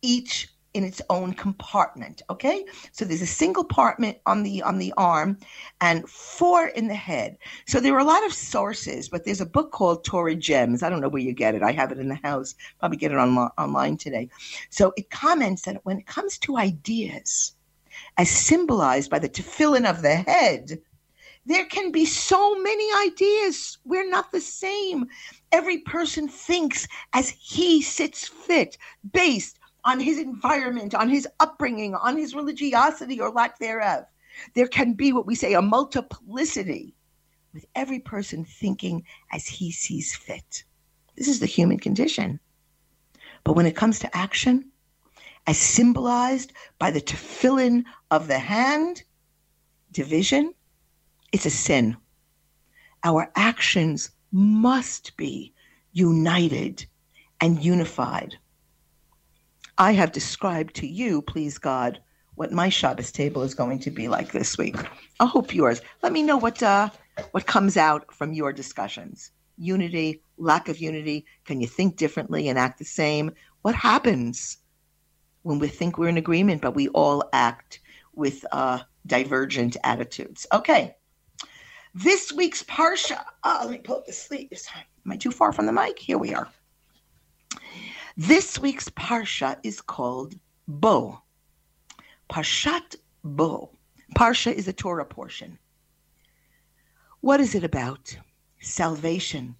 [0.00, 2.64] each in its own compartment okay?
[2.92, 5.38] So there's a single compartment on the on the arm
[5.80, 7.38] and four in the head.
[7.66, 10.82] So there are a lot of sources but there's a book called torah gems.
[10.82, 11.62] I don't know where you get it.
[11.62, 12.54] I have it in the house.
[12.78, 14.28] Probably get it on, online today.
[14.70, 17.54] So it comments that when it comes to ideas
[18.18, 20.78] as symbolized by the tefillin of the head,
[21.44, 23.78] there can be so many ideas.
[23.84, 25.06] We're not the same.
[25.50, 28.78] Every person thinks as he sits fit,
[29.12, 34.04] based on his environment, on his upbringing, on his religiosity or lack thereof.
[34.54, 36.94] There can be what we say a multiplicity,
[37.52, 40.64] with every person thinking as he sees fit.
[41.16, 42.40] This is the human condition.
[43.44, 44.70] But when it comes to action,
[45.46, 49.02] as symbolized by the tefillin of the hand,
[49.90, 50.54] division,
[51.32, 51.96] it's a sin.
[53.04, 55.52] Our actions must be
[55.92, 56.86] united
[57.40, 58.38] and unified.
[59.82, 62.00] I have described to you, please God,
[62.36, 64.76] what my Shabbos table is going to be like this week.
[65.18, 65.80] I hope yours.
[66.04, 66.90] Let me know what uh,
[67.32, 69.32] what comes out from your discussions.
[69.58, 71.26] Unity, lack of unity.
[71.46, 73.32] Can you think differently and act the same?
[73.62, 74.58] What happens
[75.42, 77.80] when we think we're in agreement, but we all act
[78.14, 80.46] with uh, divergent attitudes?
[80.52, 80.94] Okay.
[81.92, 84.84] This week's Parsha, oh, let me pull up the sleeve this time.
[85.04, 85.98] Am I too far from the mic?
[85.98, 86.48] Here we are.
[88.16, 90.34] This week's Parsha is called
[90.68, 91.22] Bo.
[92.30, 93.70] Parshat Bo.
[94.14, 95.58] Parsha is a Torah portion.
[97.22, 98.18] What is it about?
[98.60, 99.56] Salvation,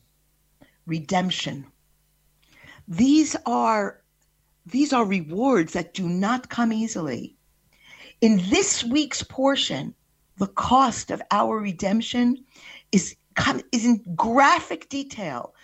[0.87, 1.67] redemption.
[2.87, 4.03] These are
[4.67, 7.37] these are rewards that do not come easily.
[8.21, 9.95] In this week's portion,
[10.37, 12.45] the cost of our redemption
[12.93, 15.55] is, come, is in graphic detail.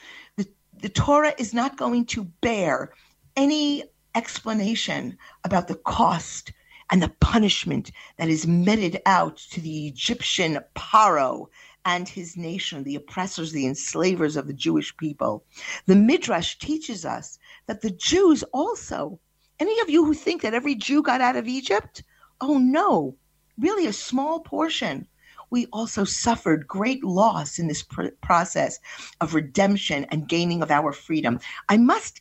[0.80, 2.92] The, Torah is not going to bear
[3.34, 6.52] any explanation about the cost
[6.90, 11.46] and the punishment that is meted out to the Egyptian Paro
[11.84, 15.44] and his nation, the oppressors, the enslavers of the Jewish people.
[15.86, 19.18] The Midrash teaches us that the Jews also,
[19.58, 22.04] any of you who think that every Jew got out of Egypt,
[22.40, 23.16] oh no,
[23.58, 25.08] really a small portion.
[25.50, 28.78] We also suffered great loss in this pr- process
[29.20, 31.40] of redemption and gaining of our freedom.
[31.68, 32.20] I must,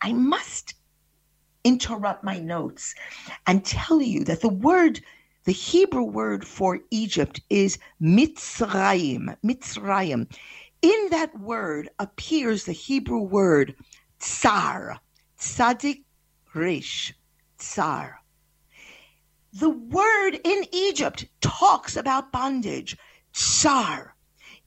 [0.00, 0.74] I must
[1.64, 2.94] interrupt my notes
[3.46, 5.00] and tell you that the word,
[5.44, 9.36] the Hebrew word for Egypt is Mitzrayim.
[9.44, 10.30] Mitzrayim.
[10.82, 13.74] In that word appears the Hebrew word
[14.18, 15.00] tsar,
[15.38, 16.04] tzadik
[16.54, 17.14] rish,
[17.58, 18.20] tsar.
[19.56, 22.96] The word in Egypt talks about bondage.
[23.32, 24.16] Tsar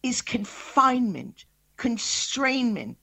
[0.02, 1.44] is confinement,
[1.76, 2.96] constrainment.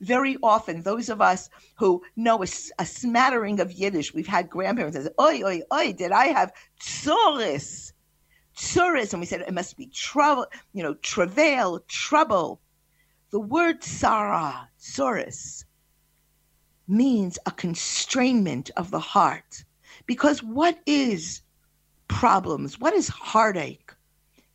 [0.00, 2.48] Very often, those of us who know a,
[2.80, 6.52] a smattering of Yiddish, we've had grandparents that say, Oi, oi, oi, did I have
[6.80, 7.92] tsuris?
[8.56, 12.60] Tsuris, and we said it must be trouble, you know, travail, trouble.
[13.30, 15.64] The word tsara, tsuris,
[16.88, 19.64] means a constrainment of the heart
[20.10, 21.40] because what is
[22.08, 23.92] problems, what is heartache,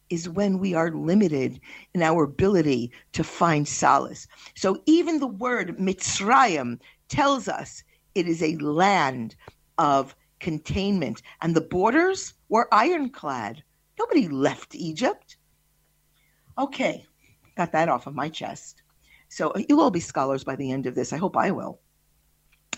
[0.09, 1.61] is when we are limited
[1.93, 4.27] in our ability to find solace.
[4.55, 9.37] So even the word Mitzrayim tells us it is a land
[9.77, 13.63] of containment, and the borders were ironclad.
[13.97, 15.37] Nobody left Egypt.
[16.57, 17.05] Okay,
[17.55, 18.83] got that off of my chest.
[19.29, 21.13] So you'll all be scholars by the end of this.
[21.13, 21.79] I hope I will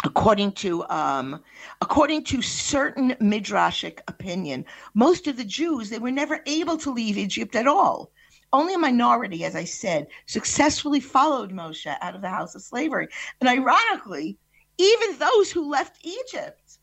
[0.08, 1.44] according to um,
[1.82, 7.18] according to certain midrashic opinion, most of the Jews they were never able to leave
[7.18, 8.10] Egypt at all.
[8.54, 13.10] Only a minority, as I said, successfully followed Moshe out of the house of slavery.
[13.42, 14.38] And ironically,
[14.78, 16.80] even those who left Egypt,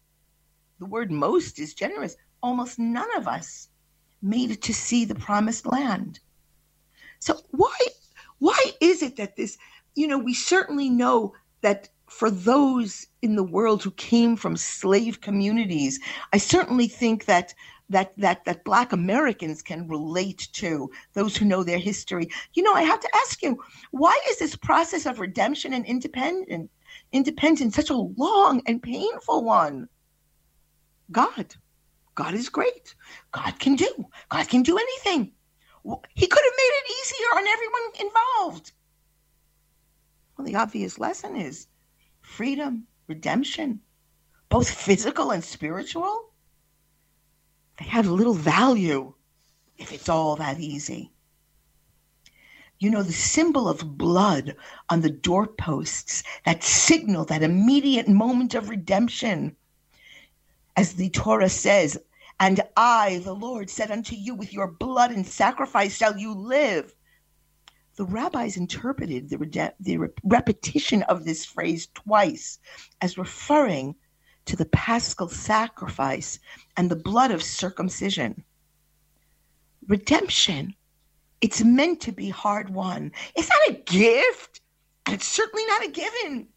[0.78, 3.68] the word most is generous, almost none of us
[4.20, 6.20] made it to see the promised land.
[7.20, 7.74] So why
[8.38, 9.56] why is it that this,
[9.94, 11.32] you know, we certainly know
[11.62, 15.98] that for those in the world who came from slave communities,
[16.33, 17.55] I certainly think that
[17.90, 22.31] that that that black Americans can relate to those who know their history.
[22.55, 26.70] You know, I have to ask you, why is this process of redemption and independent
[27.12, 29.88] independence such a long and painful one?
[31.11, 31.57] God.
[32.14, 32.94] God is great.
[33.33, 34.07] God can do.
[34.29, 35.32] God can do anything.
[36.14, 38.72] He could have made it easier on everyone involved.
[40.36, 41.66] Well, the obvious lesson is
[42.35, 43.80] freedom, redemption,
[44.49, 46.32] both physical and spiritual,
[47.78, 49.14] they have little value
[49.78, 51.12] if it's all that easy.
[52.80, 54.57] You know, the symbol of blood
[54.91, 59.55] on the doorposts, that signal, that immediate moment of redemption.
[60.76, 61.97] As the Torah says,
[62.41, 66.93] and I, the Lord, said unto you, with your blood and sacrifice shall you live
[67.97, 72.59] the rabbis interpreted the, the repetition of this phrase twice
[73.01, 73.95] as referring
[74.47, 76.38] to the paschal sacrifice
[76.76, 78.45] and the blood of circumcision.
[79.86, 80.74] Redemption,
[81.40, 83.12] it's meant to be hard won.
[83.36, 84.61] It's not a gift,
[85.07, 86.49] and it's certainly not a given.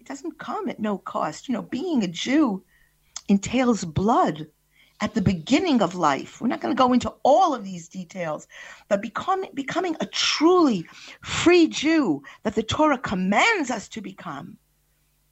[0.00, 1.48] It doesn't come at no cost.
[1.48, 2.62] You know, being a Jew
[3.28, 4.46] entails blood
[5.00, 6.40] at the beginning of life.
[6.40, 8.48] We're not going to go into all of these details,
[8.88, 10.86] but becoming becoming a truly
[11.22, 14.58] free Jew that the Torah commands us to become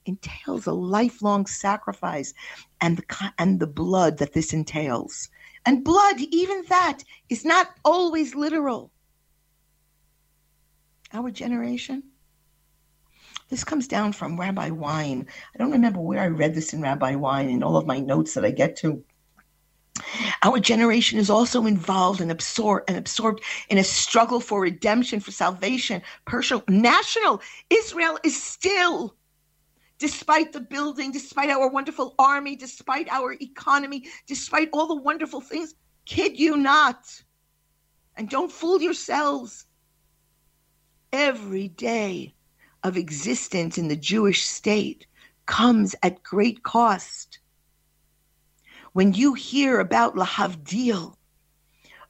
[0.06, 2.32] entails a lifelong sacrifice
[2.80, 5.28] and the and the blood that this entails.
[5.64, 8.92] And blood, even that, is not always literal.
[11.12, 12.04] Our generation.
[13.48, 15.26] This comes down from Rabbi Wein.
[15.54, 18.34] I don't remember where I read this in Rabbi Wein in all of my notes
[18.34, 19.04] that I get to.
[20.46, 25.32] Our generation is also involved and absorbed and absorbed in a struggle for redemption, for
[25.32, 26.02] salvation.
[26.24, 29.16] Personal, national Israel is still,
[29.98, 35.74] despite the building, despite our wonderful army, despite our economy, despite all the wonderful things,
[36.04, 37.24] kid you not.
[38.16, 39.66] And don't fool yourselves.
[41.12, 42.36] Every day
[42.84, 45.06] of existence in the Jewish state
[45.46, 47.40] comes at great cost
[48.96, 51.14] when you hear about Lahavdil,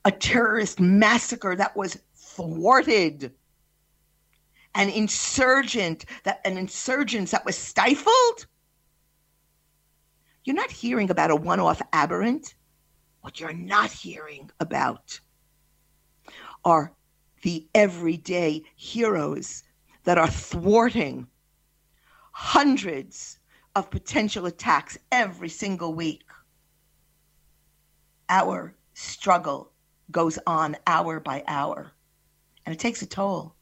[0.04, 3.32] a terrorist massacre that was thwarted,
[4.76, 8.46] an insurgent that an insurgence that was stifled,
[10.44, 12.54] you're not hearing about a one-off aberrant.
[13.22, 15.18] What you're not hearing about
[16.64, 16.92] are
[17.42, 19.64] the everyday heroes
[20.04, 21.26] that are thwarting
[22.30, 23.40] hundreds
[23.74, 26.22] of potential attacks every single week
[28.28, 29.72] our struggle
[30.10, 31.92] goes on hour by hour,
[32.64, 33.54] and it takes a toll.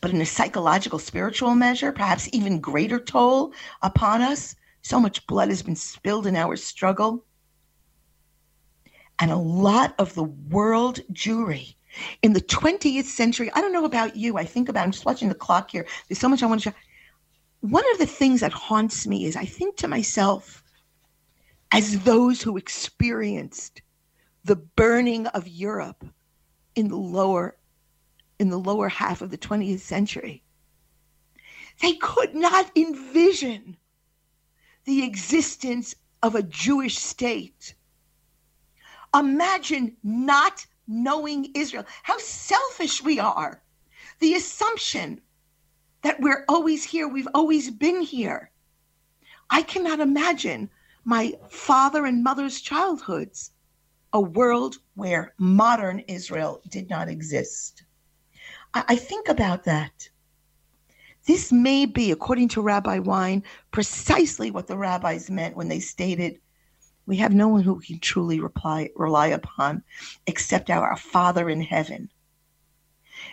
[0.00, 5.48] But in a psychological, spiritual measure, perhaps even greater toll upon us, so much blood
[5.48, 7.24] has been spilled in our struggle.
[9.18, 11.74] And a lot of the world Jewry
[12.22, 15.28] in the 20th century, I don't know about you, I think about, I'm just watching
[15.28, 15.86] the clock here.
[16.08, 16.78] There's so much I want to share.
[17.60, 20.62] One of the things that haunts me is I think to myself,
[21.72, 23.82] as those who experienced
[24.46, 26.04] the burning of Europe
[26.76, 27.56] in the lower
[28.38, 30.44] in the lower half of the 20th century.
[31.80, 33.76] They could not envision
[34.84, 37.74] the existence of a Jewish state.
[39.14, 43.62] Imagine not knowing Israel, how selfish we are.
[44.20, 45.22] The assumption
[46.02, 48.50] that we're always here, we've always been here.
[49.50, 50.70] I cannot imagine
[51.04, 53.52] my father and mother's childhoods
[54.16, 57.82] a world where modern Israel did not exist.
[58.72, 60.08] I, I think about that.
[61.26, 63.42] This may be, according to Rabbi Wein,
[63.72, 66.40] precisely what the rabbis meant when they stated,
[67.04, 69.82] We have no one who can truly reply, rely upon
[70.26, 72.08] except our Father in heaven.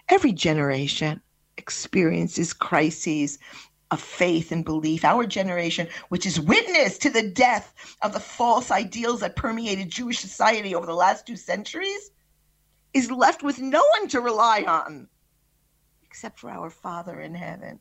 [0.10, 1.22] Every generation
[1.56, 3.40] experiences crises
[3.94, 8.72] of faith and belief, our generation, which is witness to the death of the false
[8.72, 12.12] ideals that permeated Jewish society over the last two centuries,
[12.94, 15.08] is left with no one to rely on
[16.14, 17.80] except for our Father in heaven.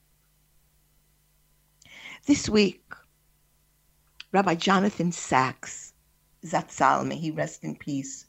[2.27, 2.83] This week,
[4.33, 5.93] Rabbi Jonathan Sacks,
[6.43, 8.25] Zatzal, may he rest in peace.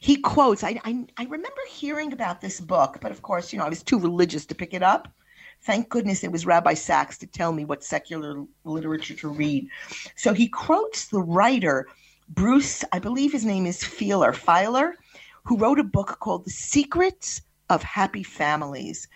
[0.00, 3.66] He quotes, I, I, I remember hearing about this book, but of course, you know,
[3.66, 5.12] I was too religious to pick it up.
[5.62, 9.68] Thank goodness it was Rabbi Sacks to tell me what secular literature to read.
[10.16, 11.86] So he quotes the writer,
[12.28, 14.94] Bruce, I believe his name is Feiler, Feiler,
[15.44, 19.08] who wrote a book called The Secrets of Happy Families.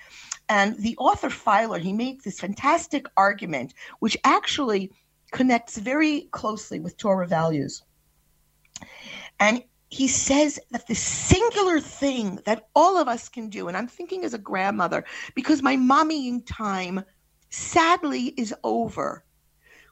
[0.49, 4.93] And the author Feiler, he makes this fantastic argument, which actually
[5.33, 7.83] connects very closely with Torah values.
[9.41, 9.65] And
[9.95, 14.25] he says that the singular thing that all of us can do, and I'm thinking
[14.25, 15.05] as a grandmother,
[15.37, 17.05] because my mommying time
[17.51, 19.25] sadly is over,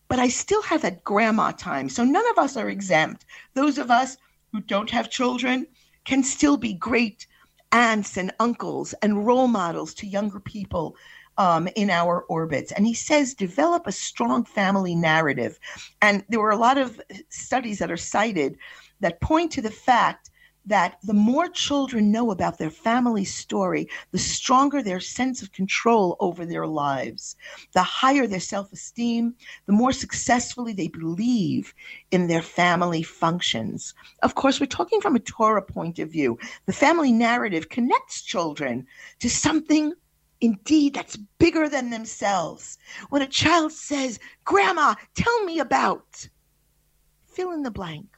[0.08, 1.88] but I still have that grandma time.
[1.88, 3.26] So none of us are exempt.
[3.54, 4.16] Those of us
[4.50, 5.68] who don't have children
[6.04, 7.28] can still be great
[7.70, 10.96] aunts and uncles and role models to younger people
[11.38, 12.72] um, in our orbits.
[12.72, 15.60] And he says, develop a strong family narrative.
[16.00, 18.58] And there were a lot of studies that are cited
[19.02, 20.30] that point to the fact
[20.64, 26.16] that the more children know about their family story, the stronger their sense of control
[26.20, 27.36] over their lives,
[27.72, 29.34] the higher their self esteem,
[29.66, 31.74] the more successfully they believe
[32.12, 33.92] in their family functions.
[34.22, 36.38] Of course, we're talking from a Torah point of view.
[36.66, 38.86] The family narrative connects children
[39.20, 39.92] to something
[40.42, 42.76] Indeed, that's bigger than themselves.
[43.10, 46.28] When a child says, Grandma, tell me about,
[47.28, 48.08] fill in the blank.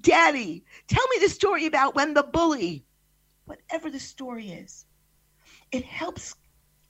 [0.00, 2.84] Daddy, tell me the story about when the bully,
[3.44, 4.84] whatever the story is,
[5.72, 6.34] it helps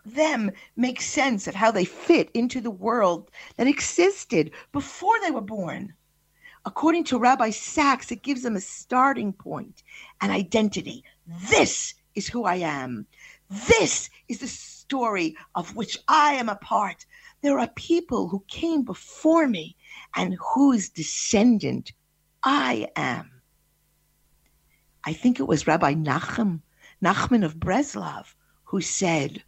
[0.04, 5.40] them make sense of how they fit into the world that existed before they were
[5.40, 5.94] born.
[6.64, 9.82] According to Rabbi Sacks, it gives them a starting point,
[10.20, 11.04] an identity.
[11.26, 13.06] This is who I am.
[13.48, 17.06] This is the story of which I am a part.
[17.40, 19.76] There are people who came before me
[20.14, 21.92] and whose descendant
[22.48, 23.42] I am.
[25.02, 26.60] I think it was Rabbi Nachum,
[27.02, 29.42] Nachman of Breslov, who said,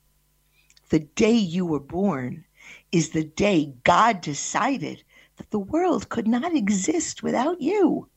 [0.89, 2.45] The day you were born
[2.91, 5.05] is the day God decided
[5.37, 8.09] that the world could not exist without you.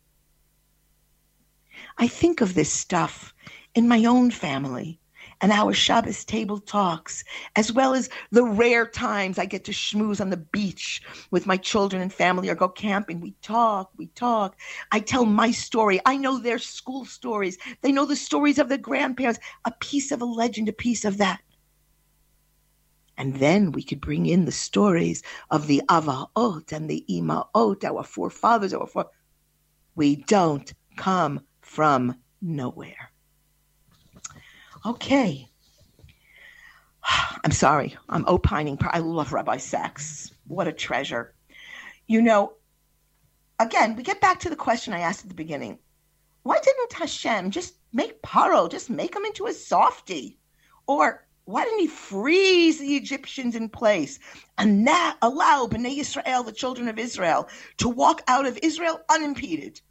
[2.00, 3.36] I think of this stuff
[3.76, 5.00] in my own family
[5.42, 7.24] and our Shabbos table talks,
[7.56, 11.58] as well as the rare times I get to schmooze on the beach with my
[11.58, 13.20] children and family or go camping.
[13.20, 14.56] We talk, we talk.
[14.92, 16.00] I tell my story.
[16.06, 17.58] I know their school stories.
[17.82, 21.18] They know the stories of their grandparents, a piece of a legend, a piece of
[21.18, 21.42] that.
[23.18, 28.04] And then we could bring in the stories of the Avaot and the Imaot, our
[28.04, 29.10] forefathers, our fore.
[29.96, 33.11] We don't come from nowhere.
[34.86, 35.48] Okay.
[37.44, 37.96] I'm sorry.
[38.10, 38.78] I'm opining.
[38.82, 40.32] I love Rabbi Sacks.
[40.48, 41.34] What a treasure.
[42.08, 42.54] You know,
[43.60, 45.80] again, we get back to the question I asked at the beginning.
[46.44, 50.40] Why didn't Hashem just make Paro, just make him into a softy?
[50.88, 54.20] Or why didn't he freeze the Egyptians in place
[54.58, 54.88] and
[55.22, 59.82] allow Bnei Israel, the children of Israel, to walk out of Israel unimpeded?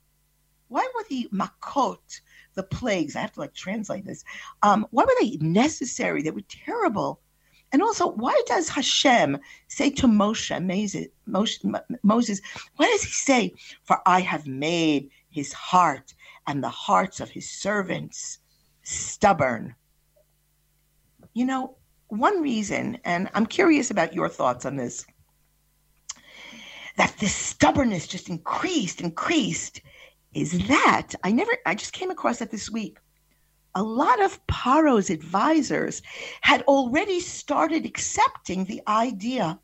[0.69, 2.21] Why were the Makot,
[2.61, 4.25] the plagues, I have to like translate this,
[4.63, 6.23] um, why were they necessary?
[6.23, 7.21] They were terrible.
[7.73, 9.39] And also, why does Hashem
[9.69, 11.59] say to Moshe, Moses,
[12.03, 12.41] Moses,
[12.77, 13.55] why does he say,
[13.85, 16.15] For I have made his heart
[16.47, 18.39] and the hearts of his servants
[18.83, 19.75] stubborn?
[21.33, 21.77] You know,
[22.09, 25.07] one reason, and I'm curious about your thoughts on this,
[26.97, 29.81] that this stubbornness just increased, increased,
[30.35, 32.99] is that I never, I just came across that this week.
[33.75, 36.03] A lot of Paro's advisors
[36.41, 39.59] had already started accepting the idea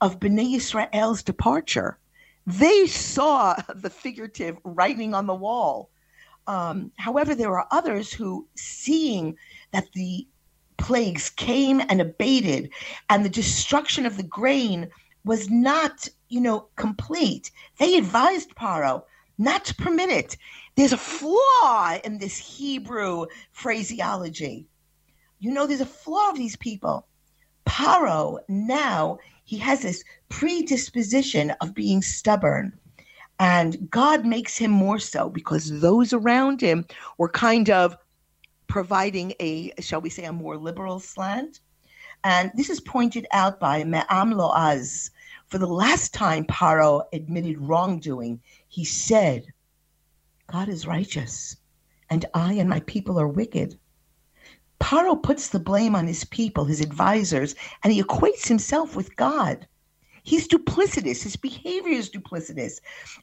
[0.00, 1.98] of Bnei Israel's departure.
[2.46, 5.90] They saw the figurative writing on the wall.
[6.46, 9.36] Um, however, there are others who, seeing
[9.72, 10.26] that the
[10.76, 12.70] plagues came and abated,
[13.08, 14.88] and the destruction of the grain
[15.24, 17.50] was not, you know, complete.
[17.78, 19.04] They advised Paro
[19.38, 20.36] not to permit it.
[20.76, 24.66] There's a flaw in this Hebrew phraseology.
[25.40, 27.06] You know, there's a flaw of these people.
[27.66, 32.78] Paro now he has this predisposition of being stubborn.
[33.38, 36.86] And God makes him more so because those around him
[37.18, 37.96] were kind of
[38.68, 41.60] providing a, shall we say, a more liberal slant.
[42.22, 45.10] And this is pointed out by Me'am Lo'ez.
[45.54, 49.46] For the last time Paro admitted wrongdoing, he said,
[50.48, 51.58] God is righteous,
[52.10, 53.78] and I and my people are wicked.
[54.80, 59.68] Paro puts the blame on his people, his advisors, and he equates himself with God.
[60.24, 61.22] He's duplicitous.
[61.22, 62.80] His behavior is duplicitous.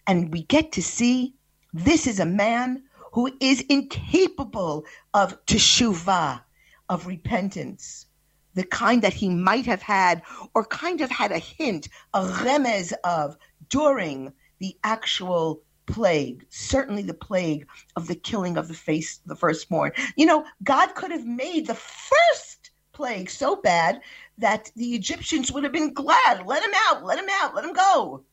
[0.07, 1.33] And we get to see
[1.73, 6.41] this is a man who is incapable of teshuvah,
[6.87, 8.05] of repentance,
[8.53, 10.21] the kind that he might have had
[10.53, 13.37] or kind of had a hint, a remez of
[13.69, 19.91] during the actual plague, certainly the plague of the killing of the face, the firstborn.
[20.15, 24.01] You know, God could have made the first plague so bad
[24.37, 26.45] that the Egyptians would have been glad.
[26.45, 28.23] Let him out, let him out, let him go.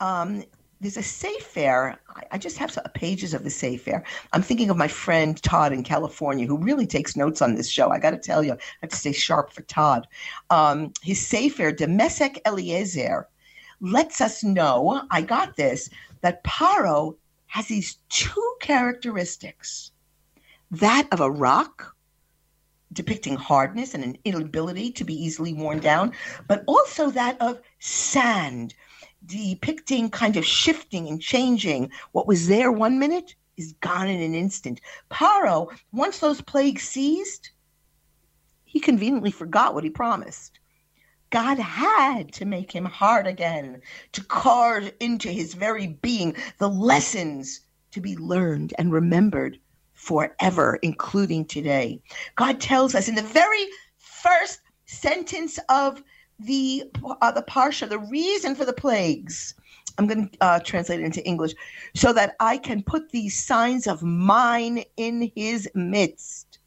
[0.00, 0.44] Um,
[0.82, 1.96] there's a Sefer.
[2.32, 4.02] I just have pages of the Sefer.
[4.32, 7.90] I'm thinking of my friend Todd in California, who really takes notes on this show.
[7.90, 10.08] I got to tell you, I have to stay sharp for Todd.
[10.50, 13.28] Um, his Sefer, Demesek Eliezer,
[13.80, 15.02] lets us know.
[15.12, 15.88] I got this
[16.20, 17.16] that Paro
[17.46, 19.92] has these two characteristics:
[20.72, 21.94] that of a rock,
[22.92, 26.12] depicting hardness and an inability to be easily worn down,
[26.48, 28.74] but also that of sand
[29.26, 31.90] depicting kind of shifting and changing.
[32.12, 34.80] What was there one minute is gone in an instant.
[35.10, 37.52] Paro, once those plagues ceased,
[38.64, 40.58] he conveniently forgot what he promised.
[41.30, 43.80] God had to make him hard again,
[44.12, 47.60] to carve into his very being the lessons
[47.92, 49.58] to be learned and remembered
[49.94, 52.02] forever, including today.
[52.36, 53.66] God tells us in the very
[53.96, 56.02] first sentence of
[56.44, 56.84] the
[57.20, 59.54] uh, the parsha, the reason for the plagues.
[59.98, 61.54] I'm going to uh, translate it into English
[61.94, 66.58] so that I can put these signs of mine in his midst.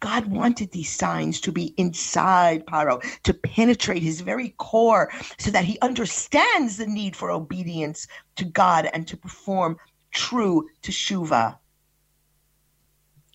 [0.00, 5.64] God wanted these signs to be inside Paro, to penetrate his very core, so that
[5.64, 9.78] he understands the need for obedience to God and to perform
[10.10, 11.56] true teshuva.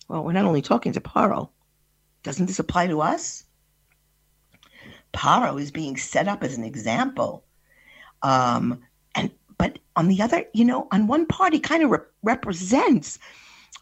[0.06, 1.50] Well, we're not only talking to Paro.
[2.22, 3.44] Doesn't this apply to us?
[5.12, 7.44] Paro is being set up as an example.
[8.22, 8.80] Um,
[9.14, 13.18] and but on the other, you know, on one part, he kind of re- represents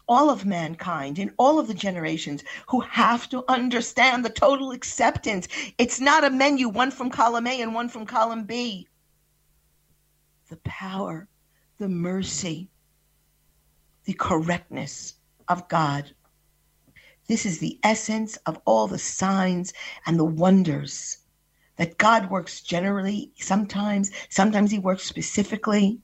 [0.07, 5.47] all of mankind in all of the generations who have to understand the total acceptance.
[5.77, 8.87] It's not a menu, one from column A and one from column B.
[10.49, 11.27] The power,
[11.77, 12.69] the mercy,
[14.05, 15.13] the correctness
[15.47, 16.11] of God.
[17.27, 19.71] This is the essence of all the signs
[20.07, 21.18] and the wonders
[21.79, 25.97] that God works generally, sometimes, sometimes He works specifically,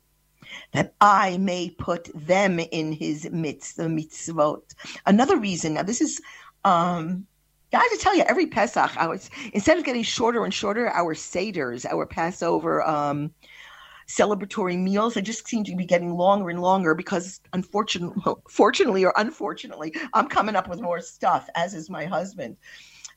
[0.72, 4.62] that I may put them in His midst, the mitzvot.
[5.06, 6.22] Another reason, now this is,
[6.64, 7.28] um,
[7.74, 10.90] I have to tell you, every Pesach, I was instead of getting shorter and shorter,
[10.90, 13.32] our seders, our Passover um,
[14.08, 19.14] celebratory meals, they just seem to be getting longer and longer because, unfortunately, fortunately or
[19.18, 22.56] unfortunately, I'm coming up with more stuff, as is my husband.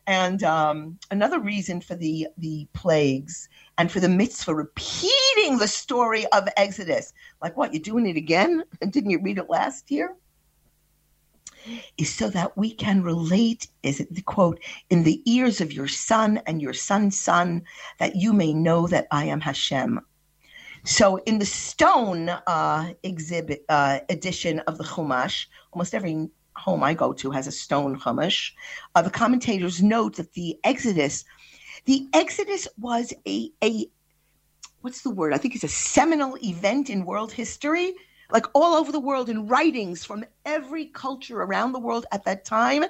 [0.09, 3.47] And um, another reason for the the plagues
[3.77, 8.65] and for the mitzvah repeating the story of Exodus, like what you're doing it again?
[8.81, 10.17] Didn't you read it last year?
[11.99, 15.89] Is so that we can relate, is it the quote, in the ears of your
[15.89, 17.65] son and your son's son,
[17.99, 20.01] that you may know that I am Hashem.
[20.85, 26.95] So in the stone uh, exhibit uh, edition of the Chumash, almost every home I
[26.95, 28.53] go to has a stone chumash.
[28.95, 31.25] Uh, the commentators note that the Exodus,
[31.85, 33.89] the Exodus was a a
[34.81, 35.33] what's the word?
[35.33, 37.95] I think it's a seminal event in world history.
[38.31, 42.45] Like all over the world in writings from every culture around the world at that
[42.45, 42.85] time,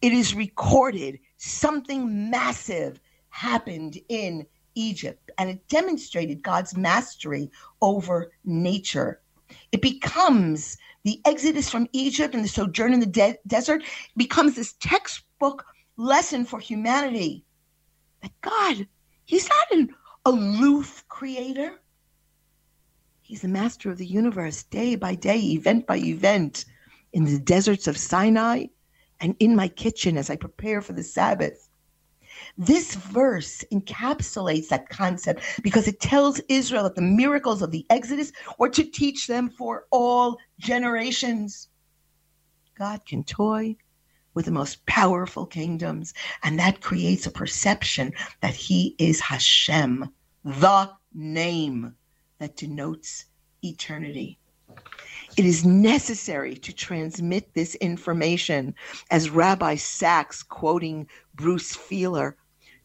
[0.00, 2.98] it is recorded something massive
[3.28, 7.50] happened in Egypt and it demonstrated God's mastery
[7.82, 9.20] over nature.
[9.72, 13.82] It becomes the exodus from Egypt and the sojourn in the de- desert
[14.16, 15.64] becomes this textbook
[15.96, 17.44] lesson for humanity
[18.22, 18.86] that God,
[19.24, 19.94] He's not an
[20.24, 21.80] aloof creator.
[23.20, 26.64] He's the master of the universe, day by day, event by event,
[27.12, 28.66] in the deserts of Sinai
[29.20, 31.67] and in my kitchen as I prepare for the Sabbath.
[32.56, 38.32] This verse encapsulates that concept because it tells Israel that the miracles of the Exodus
[38.58, 41.68] were to teach them for all generations.
[42.76, 43.76] God can toy
[44.34, 50.08] with the most powerful kingdoms, and that creates a perception that He is Hashem,
[50.44, 51.96] the name
[52.38, 53.24] that denotes
[53.64, 54.38] eternity.
[55.38, 58.74] It is necessary to transmit this information,
[59.12, 62.34] as Rabbi Sacks quoting Bruce Feiler,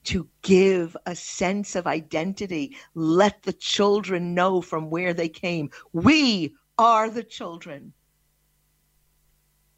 [0.03, 2.77] to give a sense of identity.
[2.93, 5.71] Let the children know from where they came.
[5.93, 7.91] We are the children.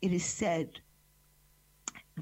[0.02, 0.82] It is said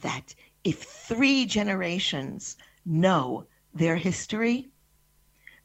[0.01, 4.69] that if three generations know their history,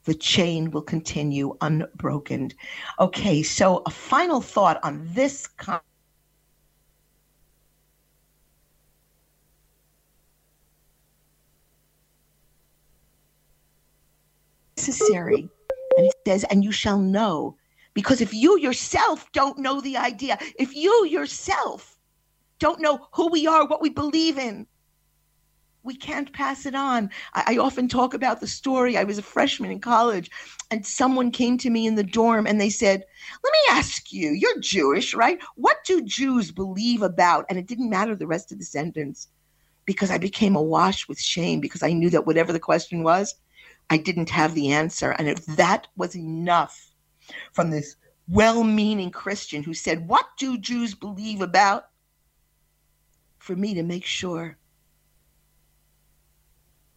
[0.08, 2.50] the chain will continue unbroken.
[2.98, 5.46] Okay, so a final thought on this.
[5.46, 5.80] Con-
[14.78, 15.50] necessary.
[15.98, 17.58] And it says, and you shall know.
[17.92, 21.98] Because if you yourself don't know the idea, if you yourself
[22.58, 24.66] don't know who we are, what we believe in,
[25.82, 27.10] we can't pass it on.
[27.34, 28.96] I, I, often talk about the story.
[28.96, 30.30] I was a freshman in college,
[30.70, 33.04] and someone came to me in the dorm and they said,
[33.42, 35.38] Let me ask you, you're Jewish, right?
[35.54, 37.46] What do Jews believe about?
[37.48, 39.28] And it didn't matter the rest of the sentence
[39.86, 43.34] because I became awash with shame because I knew that whatever the question was,
[43.88, 45.12] I didn't have the answer.
[45.12, 46.92] And if that was enough
[47.52, 47.96] from this
[48.28, 51.86] well meaning Christian who said, What do Jews believe about?
[53.38, 54.57] For me to make sure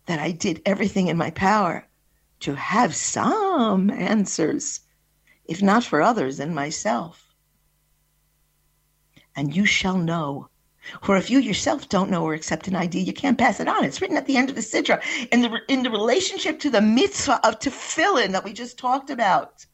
[0.05, 1.87] that I did everything in my power
[2.41, 4.81] to have some answers,
[5.45, 7.33] if not for others, then myself.
[9.35, 10.49] And you shall know
[11.01, 13.85] for if you yourself don't know or accept an idea, you can't pass it on.
[13.85, 16.81] It's written at the end of the Sidra in the in the relationship to the
[16.81, 19.65] mitzvah of tefillin that we just talked about.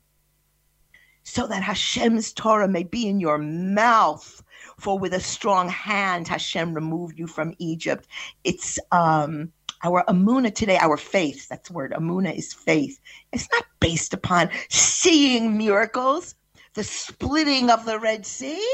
[1.24, 4.44] So that Hashem's Torah may be in your mouth
[4.80, 8.08] For with a strong hand Hashem removed you from Egypt.
[8.44, 9.52] It's um,
[9.84, 11.48] our amuna today, our faith.
[11.48, 11.94] That's the word.
[11.94, 13.00] Amuna is faith.
[13.32, 16.36] It's not based upon seeing miracles,
[16.74, 18.66] the splitting of the Red Sea.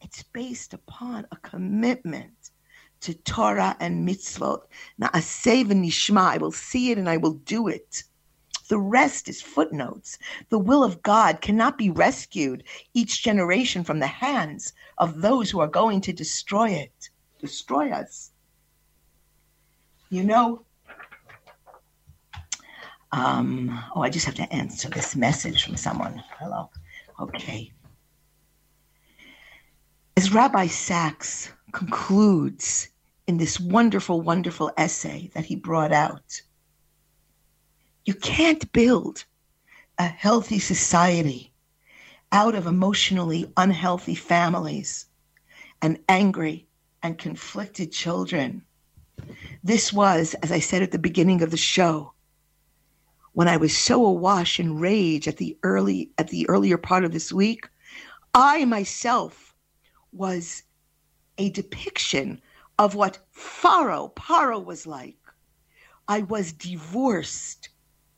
[0.00, 2.50] It's based upon a commitment
[3.00, 4.62] to Torah and mitzvot.
[5.00, 8.04] Na'aseh nishma, I will see it and I will do it.
[8.68, 10.18] The rest is footnotes.
[10.48, 15.60] The will of God cannot be rescued each generation from the hands of those who
[15.60, 18.32] are going to destroy it, destroy us.
[20.14, 20.64] You know,
[23.10, 26.22] um, oh, I just have to answer this message from someone.
[26.38, 26.70] Hello.
[27.18, 27.72] Okay.
[30.16, 32.90] As Rabbi Sacks concludes
[33.26, 36.40] in this wonderful, wonderful essay that he brought out,
[38.04, 39.24] you can't build
[39.98, 41.52] a healthy society
[42.30, 45.06] out of emotionally unhealthy families
[45.82, 46.68] and angry
[47.02, 48.62] and conflicted children.
[49.66, 52.12] This was, as I said at the beginning of the show,
[53.32, 57.12] when I was so awash in rage at the early at the earlier part of
[57.12, 57.66] this week,
[58.34, 59.54] I myself
[60.12, 60.64] was
[61.38, 62.42] a depiction
[62.78, 65.16] of what Pharaoh, Paro was like.
[66.08, 67.70] I was divorced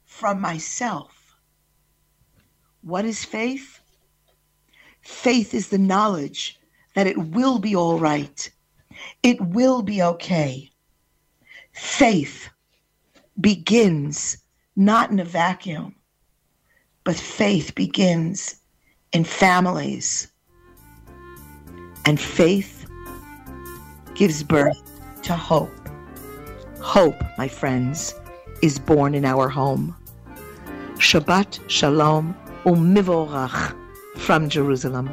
[0.04, 1.36] from myself.
[2.82, 3.78] What is faith?
[5.00, 6.58] Faith is the knowledge
[6.96, 8.50] that it will be all right.
[9.22, 10.72] It will be okay.
[11.76, 12.48] Faith
[13.38, 14.38] begins
[14.76, 15.94] not in a vacuum,
[17.04, 18.56] but faith begins
[19.12, 20.32] in families.
[22.06, 22.88] And faith
[24.14, 24.82] gives birth
[25.22, 25.70] to hope.
[26.80, 28.14] Hope, my friends,
[28.62, 29.94] is born in our home.
[30.94, 33.76] Shabbat Shalom Umivorach
[34.16, 35.12] from Jerusalem.